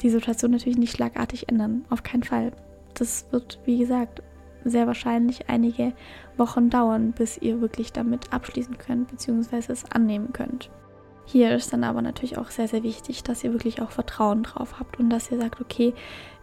die 0.01 0.09
Situation 0.09 0.51
natürlich 0.51 0.77
nicht 0.77 0.95
schlagartig 0.95 1.49
ändern. 1.49 1.85
Auf 1.89 2.03
keinen 2.03 2.23
Fall. 2.23 2.51
Das 2.93 3.25
wird, 3.31 3.59
wie 3.65 3.77
gesagt, 3.77 4.23
sehr 4.65 4.87
wahrscheinlich 4.87 5.49
einige 5.49 5.93
Wochen 6.37 6.69
dauern, 6.69 7.13
bis 7.13 7.37
ihr 7.37 7.61
wirklich 7.61 7.93
damit 7.93 8.33
abschließen 8.33 8.77
könnt, 8.77 9.09
beziehungsweise 9.09 9.71
es 9.71 9.89
annehmen 9.91 10.33
könnt. 10.33 10.69
Hier 11.25 11.55
ist 11.55 11.71
dann 11.71 11.83
aber 11.83 12.01
natürlich 12.01 12.37
auch 12.39 12.49
sehr, 12.49 12.67
sehr 12.67 12.81
wichtig, 12.81 13.23
dass 13.23 13.43
ihr 13.43 13.53
wirklich 13.53 13.81
auch 13.81 13.91
Vertrauen 13.91 14.41
drauf 14.43 14.79
habt 14.79 14.97
und 14.97 15.11
dass 15.11 15.29
ihr 15.31 15.37
sagt, 15.37 15.61
okay, 15.61 15.93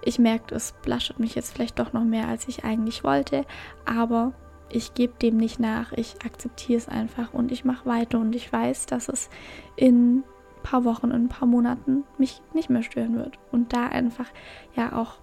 ich 0.03 0.19
merke, 0.21 0.55
es 0.55 0.75
belastet 0.83 1.19
mich 1.19 1.35
jetzt 1.35 1.53
vielleicht 1.53 1.79
doch 1.81 1.93
noch 1.93 2.05
mehr, 2.05 2.29
als 2.29 2.47
ich 2.47 2.65
eigentlich 2.65 3.03
wollte, 3.03 3.45
aber 3.85 4.33
ich 4.69 4.95
gebe 4.95 5.15
dem 5.21 5.37
nicht 5.37 5.59
nach, 5.59 5.93
ich 5.93 6.17
akzeptiere 6.25 6.79
es 6.79 6.89
einfach 6.89 7.35
und 7.35 7.51
ich 7.51 7.65
mache 7.65 7.87
weiter 7.87 8.21
und 8.21 8.35
ich 8.35 8.53
weiß, 8.53 8.87
dass 8.87 9.09
es 9.09 9.29
in 9.75 10.23
paar 10.67 10.85
Wochen, 10.85 11.07
in 11.07 11.25
ein 11.25 11.29
paar 11.29 11.47
Monaten 11.47 12.03
mich 12.19 12.43
nicht 12.53 12.71
mehr 12.71 12.83
stören 12.83 13.17
wird. 13.17 13.39
Und 13.53 13.73
da 13.73 13.87
einfach 13.87 14.27
ja 14.75 14.93
auch 14.93 15.19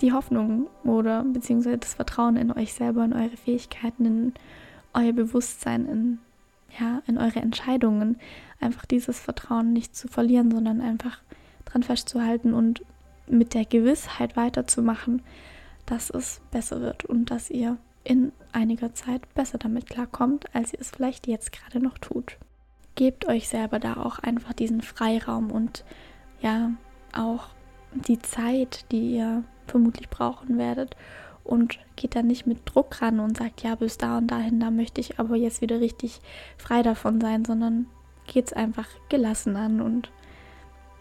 die 0.00 0.12
Hoffnung 0.12 0.68
oder 0.84 1.22
beziehungsweise 1.22 1.78
das 1.78 1.94
Vertrauen 1.94 2.36
in 2.36 2.50
euch 2.50 2.72
selber, 2.72 3.04
in 3.04 3.12
eure 3.12 3.36
Fähigkeiten, 3.36 4.04
in 4.04 4.34
euer 4.94 5.12
Bewusstsein, 5.12 5.86
in 5.86 6.18
ja, 6.78 7.00
in 7.06 7.16
eure 7.16 7.40
Entscheidungen, 7.40 8.18
einfach 8.60 8.84
dieses 8.84 9.20
Vertrauen 9.20 9.72
nicht 9.72 9.94
zu 9.96 10.08
verlieren, 10.08 10.50
sondern 10.50 10.80
einfach 10.80 11.20
dran 11.64 11.82
festzuhalten 11.82 12.52
und 12.52 12.82
mit 13.28 13.54
der 13.54 13.64
Gewissheit 13.64 14.36
weiterzumachen, 14.36 15.22
dass 15.86 16.10
es 16.10 16.40
besser 16.50 16.80
wird 16.80 17.04
und 17.04 17.30
dass 17.30 17.50
ihr 17.50 17.78
in 18.04 18.32
einiger 18.52 18.94
Zeit 18.94 19.22
besser 19.34 19.58
damit 19.58 19.86
klarkommt, 19.86 20.54
als 20.54 20.72
ihr 20.72 20.80
es 20.80 20.90
vielleicht 20.90 21.26
jetzt 21.26 21.52
gerade 21.52 21.80
noch 21.80 21.98
tut. 21.98 22.36
Gebt 22.96 23.28
euch 23.28 23.48
selber 23.48 23.78
da 23.78 23.96
auch 23.96 24.18
einfach 24.18 24.52
diesen 24.52 24.82
Freiraum 24.82 25.50
und 25.50 25.84
ja, 26.40 26.72
auch 27.14 27.48
die 27.92 28.18
Zeit, 28.18 28.90
die 28.90 29.14
ihr 29.16 29.44
vermutlich 29.66 30.08
brauchen 30.10 30.58
werdet, 30.58 30.96
und 31.46 31.78
geht 31.94 32.16
dann 32.16 32.26
nicht 32.26 32.46
mit 32.46 32.62
Druck 32.64 33.00
ran 33.00 33.20
und 33.20 33.36
sagt, 33.36 33.62
ja, 33.62 33.74
bis 33.76 33.98
da 33.98 34.18
und 34.18 34.26
dahin, 34.28 34.60
da 34.60 34.70
möchte 34.70 35.00
ich 35.00 35.18
aber 35.18 35.36
jetzt 35.36 35.60
wieder 35.60 35.80
richtig 35.80 36.20
frei 36.56 36.82
davon 36.82 37.20
sein, 37.20 37.44
sondern 37.44 37.86
geht 38.26 38.46
es 38.46 38.52
einfach 38.52 38.88
gelassen 39.08 39.56
an 39.56 39.80
und 39.80 40.10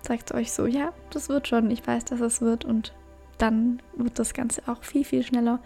sagt 0.02 0.34
euch 0.34 0.52
so, 0.52 0.68
ja, 0.68 0.94
das 1.10 1.30
wird 1.30 1.48
schon, 1.48 1.72
ich 1.72 1.86
weiß, 1.86 2.06
dass 2.06 2.22
es 2.22 2.42
wird 2.42 2.64
und 2.64 2.94
dann 3.38 3.82
wird 3.96 4.20
das 4.20 4.34
Ganze 4.34 4.62
auch 4.68 4.84
viel, 4.84 5.04
viel 5.04 5.24
schneller 5.24 5.60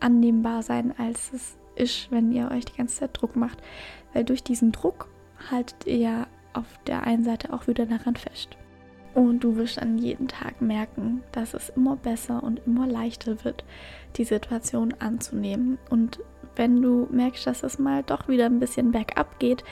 annehmbar 0.00 0.62
sein, 0.62 0.94
als 0.98 1.32
es 1.32 1.56
ist, 1.74 2.10
wenn 2.10 2.30
ihr 2.30 2.50
euch 2.50 2.66
die 2.66 2.76
ganze 2.76 3.00
Zeit 3.00 3.10
Druck 3.20 3.36
macht. 3.36 3.62
Weil 4.12 4.24
durch 4.24 4.42
diesen 4.42 4.70
Druck 4.72 5.08
haltet 5.50 5.86
ihr 5.86 5.96
ja 5.96 6.26
auf 6.52 6.66
der 6.86 7.04
einen 7.04 7.24
Seite 7.24 7.52
auch 7.52 7.66
wieder 7.66 7.86
daran 7.86 8.16
fest. 8.16 8.56
Und 9.14 9.40
du 9.40 9.56
wirst 9.56 9.80
dann 9.80 9.96
jeden 9.96 10.28
Tag 10.28 10.60
merken, 10.60 11.22
dass 11.32 11.54
es 11.54 11.70
immer 11.70 11.96
besser 11.96 12.42
und 12.42 12.60
immer 12.66 12.86
leichter 12.86 13.44
wird, 13.44 13.64
die 14.16 14.24
Situation 14.24 14.94
anzunehmen. 14.98 15.78
Und 15.88 16.20
wenn 16.54 16.82
du 16.82 17.08
merkst, 17.10 17.46
dass 17.46 17.62
es 17.62 17.78
mal 17.78 18.02
doch 18.02 18.28
wieder 18.28 18.46
ein 18.46 18.60
bisschen 18.60 18.90
bergab 18.90 19.38
geht, 19.38 19.64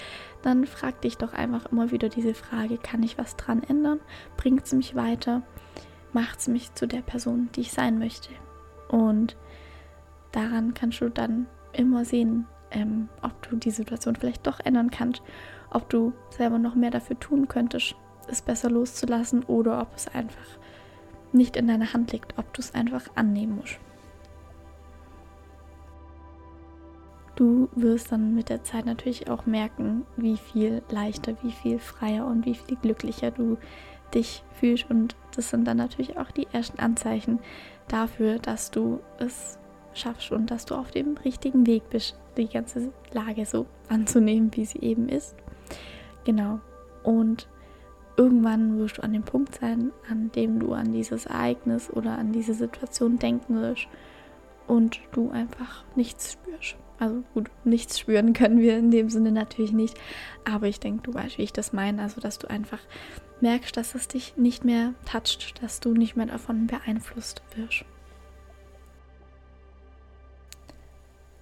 dann 0.42 0.66
frag 0.66 1.00
dich 1.03 1.18
doch 1.18 1.35
einfach 1.35 1.66
immer 1.72 1.90
wieder 1.90 2.09
diese 2.09 2.35
Frage, 2.35 2.79
kann 2.79 3.03
ich 3.03 3.18
was 3.18 3.37
dran 3.37 3.62
ändern? 3.62 4.00
Bringt 4.37 4.64
es 4.64 4.72
mich 4.72 4.94
weiter? 4.94 5.42
Macht 6.12 6.38
es 6.40 6.48
mich 6.48 6.74
zu 6.74 6.87
der 6.87 7.03
Person, 7.03 7.50
die 7.55 7.62
ich 7.62 7.72
sein 7.72 7.98
möchte? 7.98 8.31
Und 8.88 9.37
daran 10.33 10.72
kannst 10.74 11.00
du 11.00 11.11
dann 11.11 11.46
immer 11.72 12.05
sehen, 12.05 12.46
ähm, 12.74 13.08
ob 13.22 13.48
du 13.48 13.56
die 13.56 13.70
Situation 13.70 14.16
vielleicht 14.16 14.46
doch 14.46 14.60
ändern 14.60 14.90
kannst, 14.90 15.22
ob 15.70 15.88
du 15.88 16.12
selber 16.30 16.58
noch 16.58 16.74
mehr 16.74 16.90
dafür 16.90 17.18
tun 17.18 17.48
könntest, 17.48 17.94
es 18.28 18.42
besser 18.42 18.70
loszulassen 18.70 19.44
oder 19.44 19.80
ob 19.80 19.94
es 19.96 20.08
einfach 20.08 20.58
nicht 21.32 21.56
in 21.56 21.66
deiner 21.66 21.92
Hand 21.92 22.12
liegt, 22.12 22.38
ob 22.38 22.52
du 22.54 22.60
es 22.60 22.74
einfach 22.74 23.04
annehmen 23.14 23.56
musst. 23.56 23.78
Du 27.37 27.68
wirst 27.74 28.12
dann 28.12 28.34
mit 28.34 28.48
der 28.48 28.62
Zeit 28.62 28.87
natürlich 28.87 29.28
auch 29.28 29.44
merken, 29.44 30.06
wie 30.16 30.37
viel 30.37 30.82
leichter, 30.88 31.37
wie 31.42 31.50
viel 31.50 31.80
freier 31.80 32.26
und 32.26 32.46
wie 32.46 32.54
viel 32.54 32.76
glücklicher 32.76 33.32
du 33.32 33.58
dich 34.14 34.44
fühlst. 34.52 34.88
Und 34.88 35.16
das 35.34 35.50
sind 35.50 35.64
dann 35.64 35.78
natürlich 35.78 36.16
auch 36.16 36.30
die 36.30 36.46
ersten 36.52 36.78
Anzeichen 36.78 37.40
dafür, 37.88 38.38
dass 38.38 38.70
du 38.70 39.00
es 39.18 39.58
schaffst 39.94 40.30
und 40.30 40.52
dass 40.52 40.64
du 40.64 40.76
auf 40.76 40.92
dem 40.92 41.16
richtigen 41.24 41.66
Weg 41.66 41.90
bist, 41.90 42.16
die 42.37 42.49
ganze 42.49 42.92
Lage 43.12 43.47
so 43.47 43.66
anzunehmen, 43.88 44.51
wie 44.55 44.64
sie 44.64 44.81
eben 44.81 45.09
ist. 45.09 45.35
Genau. 46.25 46.61
Und 47.03 47.49
irgendwann 48.16 48.79
wirst 48.79 48.99
du 48.99 49.03
an 49.03 49.12
dem 49.12 49.25
Punkt 49.25 49.57
sein, 49.57 49.92
an 50.11 50.31
dem 50.33 50.59
du 50.59 50.73
an 50.73 50.92
dieses 50.92 51.27
Ereignis 51.27 51.90
oder 51.90 52.18
an 52.18 52.33
diese 52.33 52.55
Situation 52.55 53.18
denken 53.18 53.61
wirst 53.61 53.88
und 54.66 55.01
du 55.12 55.31
einfach 55.31 55.85
nichts 55.97 56.33
spürst. 56.33 56.77
Also 56.99 57.25
gut, 57.35 57.51
nichts 57.64 57.99
spüren 57.99 58.33
können 58.33 58.61
wir 58.61 58.79
in 58.79 58.90
dem 58.90 59.11
Sinne 59.11 59.33
natürlich 59.33 59.73
nicht, 59.73 59.99
aber 60.44 60.68
ich 60.68 60.79
denke, 60.81 61.03
du 61.03 61.14
weißt, 61.14 61.38
wie 61.38 61.42
ich 61.42 61.53
das 61.53 61.73
meine. 61.73 62.01
Also, 62.01 62.20
dass 62.20 62.38
du 62.38 62.49
einfach 62.49 62.79
merkst, 63.40 63.77
dass 63.77 63.94
es 63.94 64.09
dich 64.09 64.37
nicht 64.37 64.64
mehr 64.64 64.94
toucht, 65.05 65.61
dass 65.62 65.81
du 65.81 65.92
nicht 65.92 66.16
mehr 66.16 66.27
davon 66.27 66.66
beeinflusst 66.66 67.42
wirst. 67.57 67.85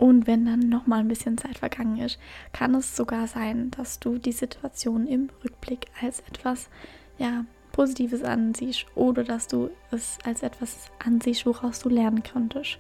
Und 0.03 0.27
wenn 0.27 0.47
dann 0.47 0.69
noch 0.69 0.89
mal 0.89 0.99
ein 0.99 1.07
bisschen 1.07 1.39
Zeit 1.39 1.59
vergangen 1.59 1.99
ist, 1.99 2.19
kann 2.53 2.75
es 2.75 2.97
sogar 2.97 3.29
sein, 3.29 3.71
dass 3.71 4.01
du 4.01 4.19
die 4.19 4.33
Situation 4.33 5.07
im 5.07 5.31
Rückblick 5.45 5.87
als 6.03 6.19
etwas 6.29 6.69
ja, 7.19 7.45
Positives 7.71 8.25
ansiehst 8.25 8.87
oder 8.97 9.23
dass 9.23 9.47
du 9.47 9.71
es 9.93 10.19
als 10.25 10.43
etwas 10.43 10.91
ansiehst, 10.99 11.47
woraus 11.47 11.79
du 11.79 11.89
lernen 11.89 12.25
konntest. 12.25 12.79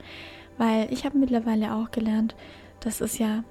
Weil 0.58 0.92
ich 0.92 1.04
habe 1.04 1.16
mittlerweile 1.16 1.76
auch 1.76 1.92
gelernt, 1.92 2.34
dass 2.80 3.00
es 3.00 3.18
ja 3.18 3.44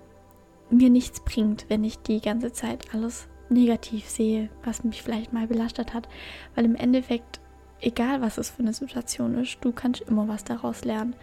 mir 0.70 0.90
nichts 0.90 1.22
bringt, 1.22 1.68
wenn 1.70 1.86
ich 1.86 1.98
die 2.00 2.20
ganze 2.20 2.52
Zeit 2.52 2.94
alles 2.94 3.30
negativ 3.48 4.06
sehe, 4.10 4.50
was 4.66 4.84
mich 4.84 5.02
vielleicht 5.02 5.32
mal 5.32 5.48
belastet 5.48 5.94
hat. 5.94 6.10
Weil 6.56 6.66
im 6.66 6.76
Endeffekt, 6.76 7.40
egal 7.80 8.20
was 8.22 8.38
es 8.38 8.50
für 8.50 8.64
eine 8.64 8.74
Situation 8.74 9.36
ist, 9.36 9.60
du 9.62 9.72
kannst 9.72 10.02
immer 10.02 10.28
was 10.28 10.44
daraus 10.44 10.84
lernen. 10.84 11.16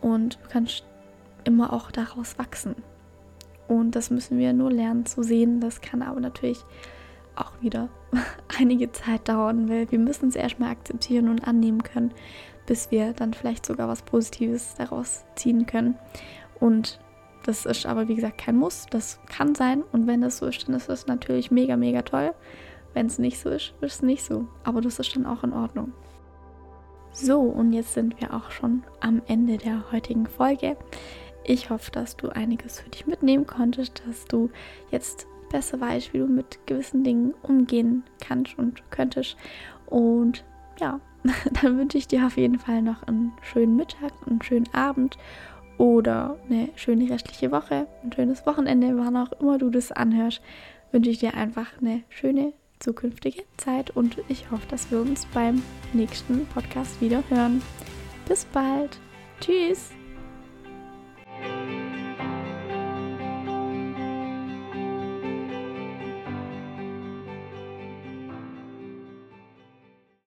Und 0.00 0.38
du 0.44 0.48
kannst 0.48 0.84
immer 1.44 1.72
auch 1.72 1.90
daraus 1.90 2.38
wachsen. 2.38 2.74
Und 3.68 3.96
das 3.96 4.10
müssen 4.10 4.38
wir 4.38 4.52
nur 4.52 4.70
lernen 4.70 5.06
zu 5.06 5.22
sehen. 5.22 5.60
Das 5.60 5.80
kann 5.80 6.02
aber 6.02 6.20
natürlich 6.20 6.64
auch 7.36 7.52
wieder 7.60 7.88
einige 8.58 8.90
Zeit 8.92 9.28
dauern, 9.28 9.68
weil 9.68 9.90
wir 9.90 9.98
müssen 9.98 10.28
es 10.28 10.36
erstmal 10.36 10.70
akzeptieren 10.70 11.28
und 11.28 11.46
annehmen 11.46 11.82
können, 11.82 12.12
bis 12.66 12.90
wir 12.90 13.12
dann 13.12 13.34
vielleicht 13.34 13.66
sogar 13.66 13.88
was 13.88 14.02
Positives 14.02 14.74
daraus 14.76 15.24
ziehen 15.36 15.66
können. 15.66 15.96
Und 16.60 16.98
das 17.44 17.66
ist 17.66 17.86
aber 17.86 18.08
wie 18.08 18.14
gesagt 18.14 18.38
kein 18.38 18.56
Muss. 18.56 18.86
Das 18.90 19.20
kann 19.26 19.54
sein. 19.54 19.82
Und 19.92 20.06
wenn 20.06 20.22
das 20.22 20.38
so 20.38 20.46
ist, 20.46 20.66
dann 20.66 20.74
ist 20.74 20.88
es 20.88 21.06
natürlich 21.06 21.50
mega, 21.50 21.76
mega 21.76 22.02
toll. 22.02 22.34
Wenn 22.94 23.06
es 23.06 23.18
nicht 23.18 23.38
so 23.38 23.50
ist, 23.50 23.74
ist 23.80 23.94
es 23.94 24.02
nicht 24.02 24.24
so. 24.24 24.46
Aber 24.64 24.80
das 24.80 24.98
ist 24.98 25.14
dann 25.14 25.26
auch 25.26 25.44
in 25.44 25.52
Ordnung. 25.52 25.92
So, 27.12 27.40
und 27.40 27.72
jetzt 27.72 27.94
sind 27.94 28.20
wir 28.20 28.34
auch 28.34 28.50
schon 28.50 28.82
am 29.00 29.22
Ende 29.26 29.56
der 29.56 29.90
heutigen 29.92 30.26
Folge. 30.26 30.76
Ich 31.48 31.70
hoffe, 31.70 31.90
dass 31.90 32.14
du 32.14 32.28
einiges 32.28 32.80
für 32.80 32.90
dich 32.90 33.06
mitnehmen 33.06 33.46
konntest, 33.46 34.02
dass 34.06 34.26
du 34.26 34.50
jetzt 34.90 35.26
besser 35.50 35.80
weißt, 35.80 36.12
wie 36.12 36.18
du 36.18 36.26
mit 36.26 36.58
gewissen 36.66 37.04
Dingen 37.04 37.32
umgehen 37.42 38.04
kannst 38.20 38.58
und 38.58 38.82
könntest. 38.90 39.38
Und 39.86 40.44
ja, 40.78 41.00
dann 41.62 41.78
wünsche 41.78 41.96
ich 41.96 42.06
dir 42.06 42.26
auf 42.26 42.36
jeden 42.36 42.58
Fall 42.58 42.82
noch 42.82 43.02
einen 43.04 43.32
schönen 43.40 43.76
Mittag, 43.76 44.12
einen 44.26 44.42
schönen 44.42 44.68
Abend 44.74 45.16
oder 45.78 46.38
eine 46.50 46.68
schöne 46.76 47.08
restliche 47.08 47.50
Woche, 47.50 47.86
ein 48.04 48.12
schönes 48.12 48.44
Wochenende, 48.44 48.98
wann 48.98 49.16
auch 49.16 49.32
immer 49.40 49.56
du 49.56 49.70
das 49.70 49.90
anhörst, 49.90 50.42
wünsche 50.92 51.08
ich 51.08 51.18
dir 51.18 51.32
einfach 51.32 51.68
eine 51.80 52.02
schöne 52.10 52.52
zukünftige 52.78 53.44
Zeit 53.56 53.96
und 53.96 54.18
ich 54.28 54.50
hoffe, 54.50 54.68
dass 54.68 54.90
wir 54.90 55.00
uns 55.00 55.24
beim 55.32 55.62
nächsten 55.94 56.44
Podcast 56.48 57.00
wieder 57.00 57.24
hören. 57.30 57.62
Bis 58.26 58.44
bald. 58.44 58.98
Tschüss. 59.40 59.97
thank 61.40 61.70
you 61.70 61.77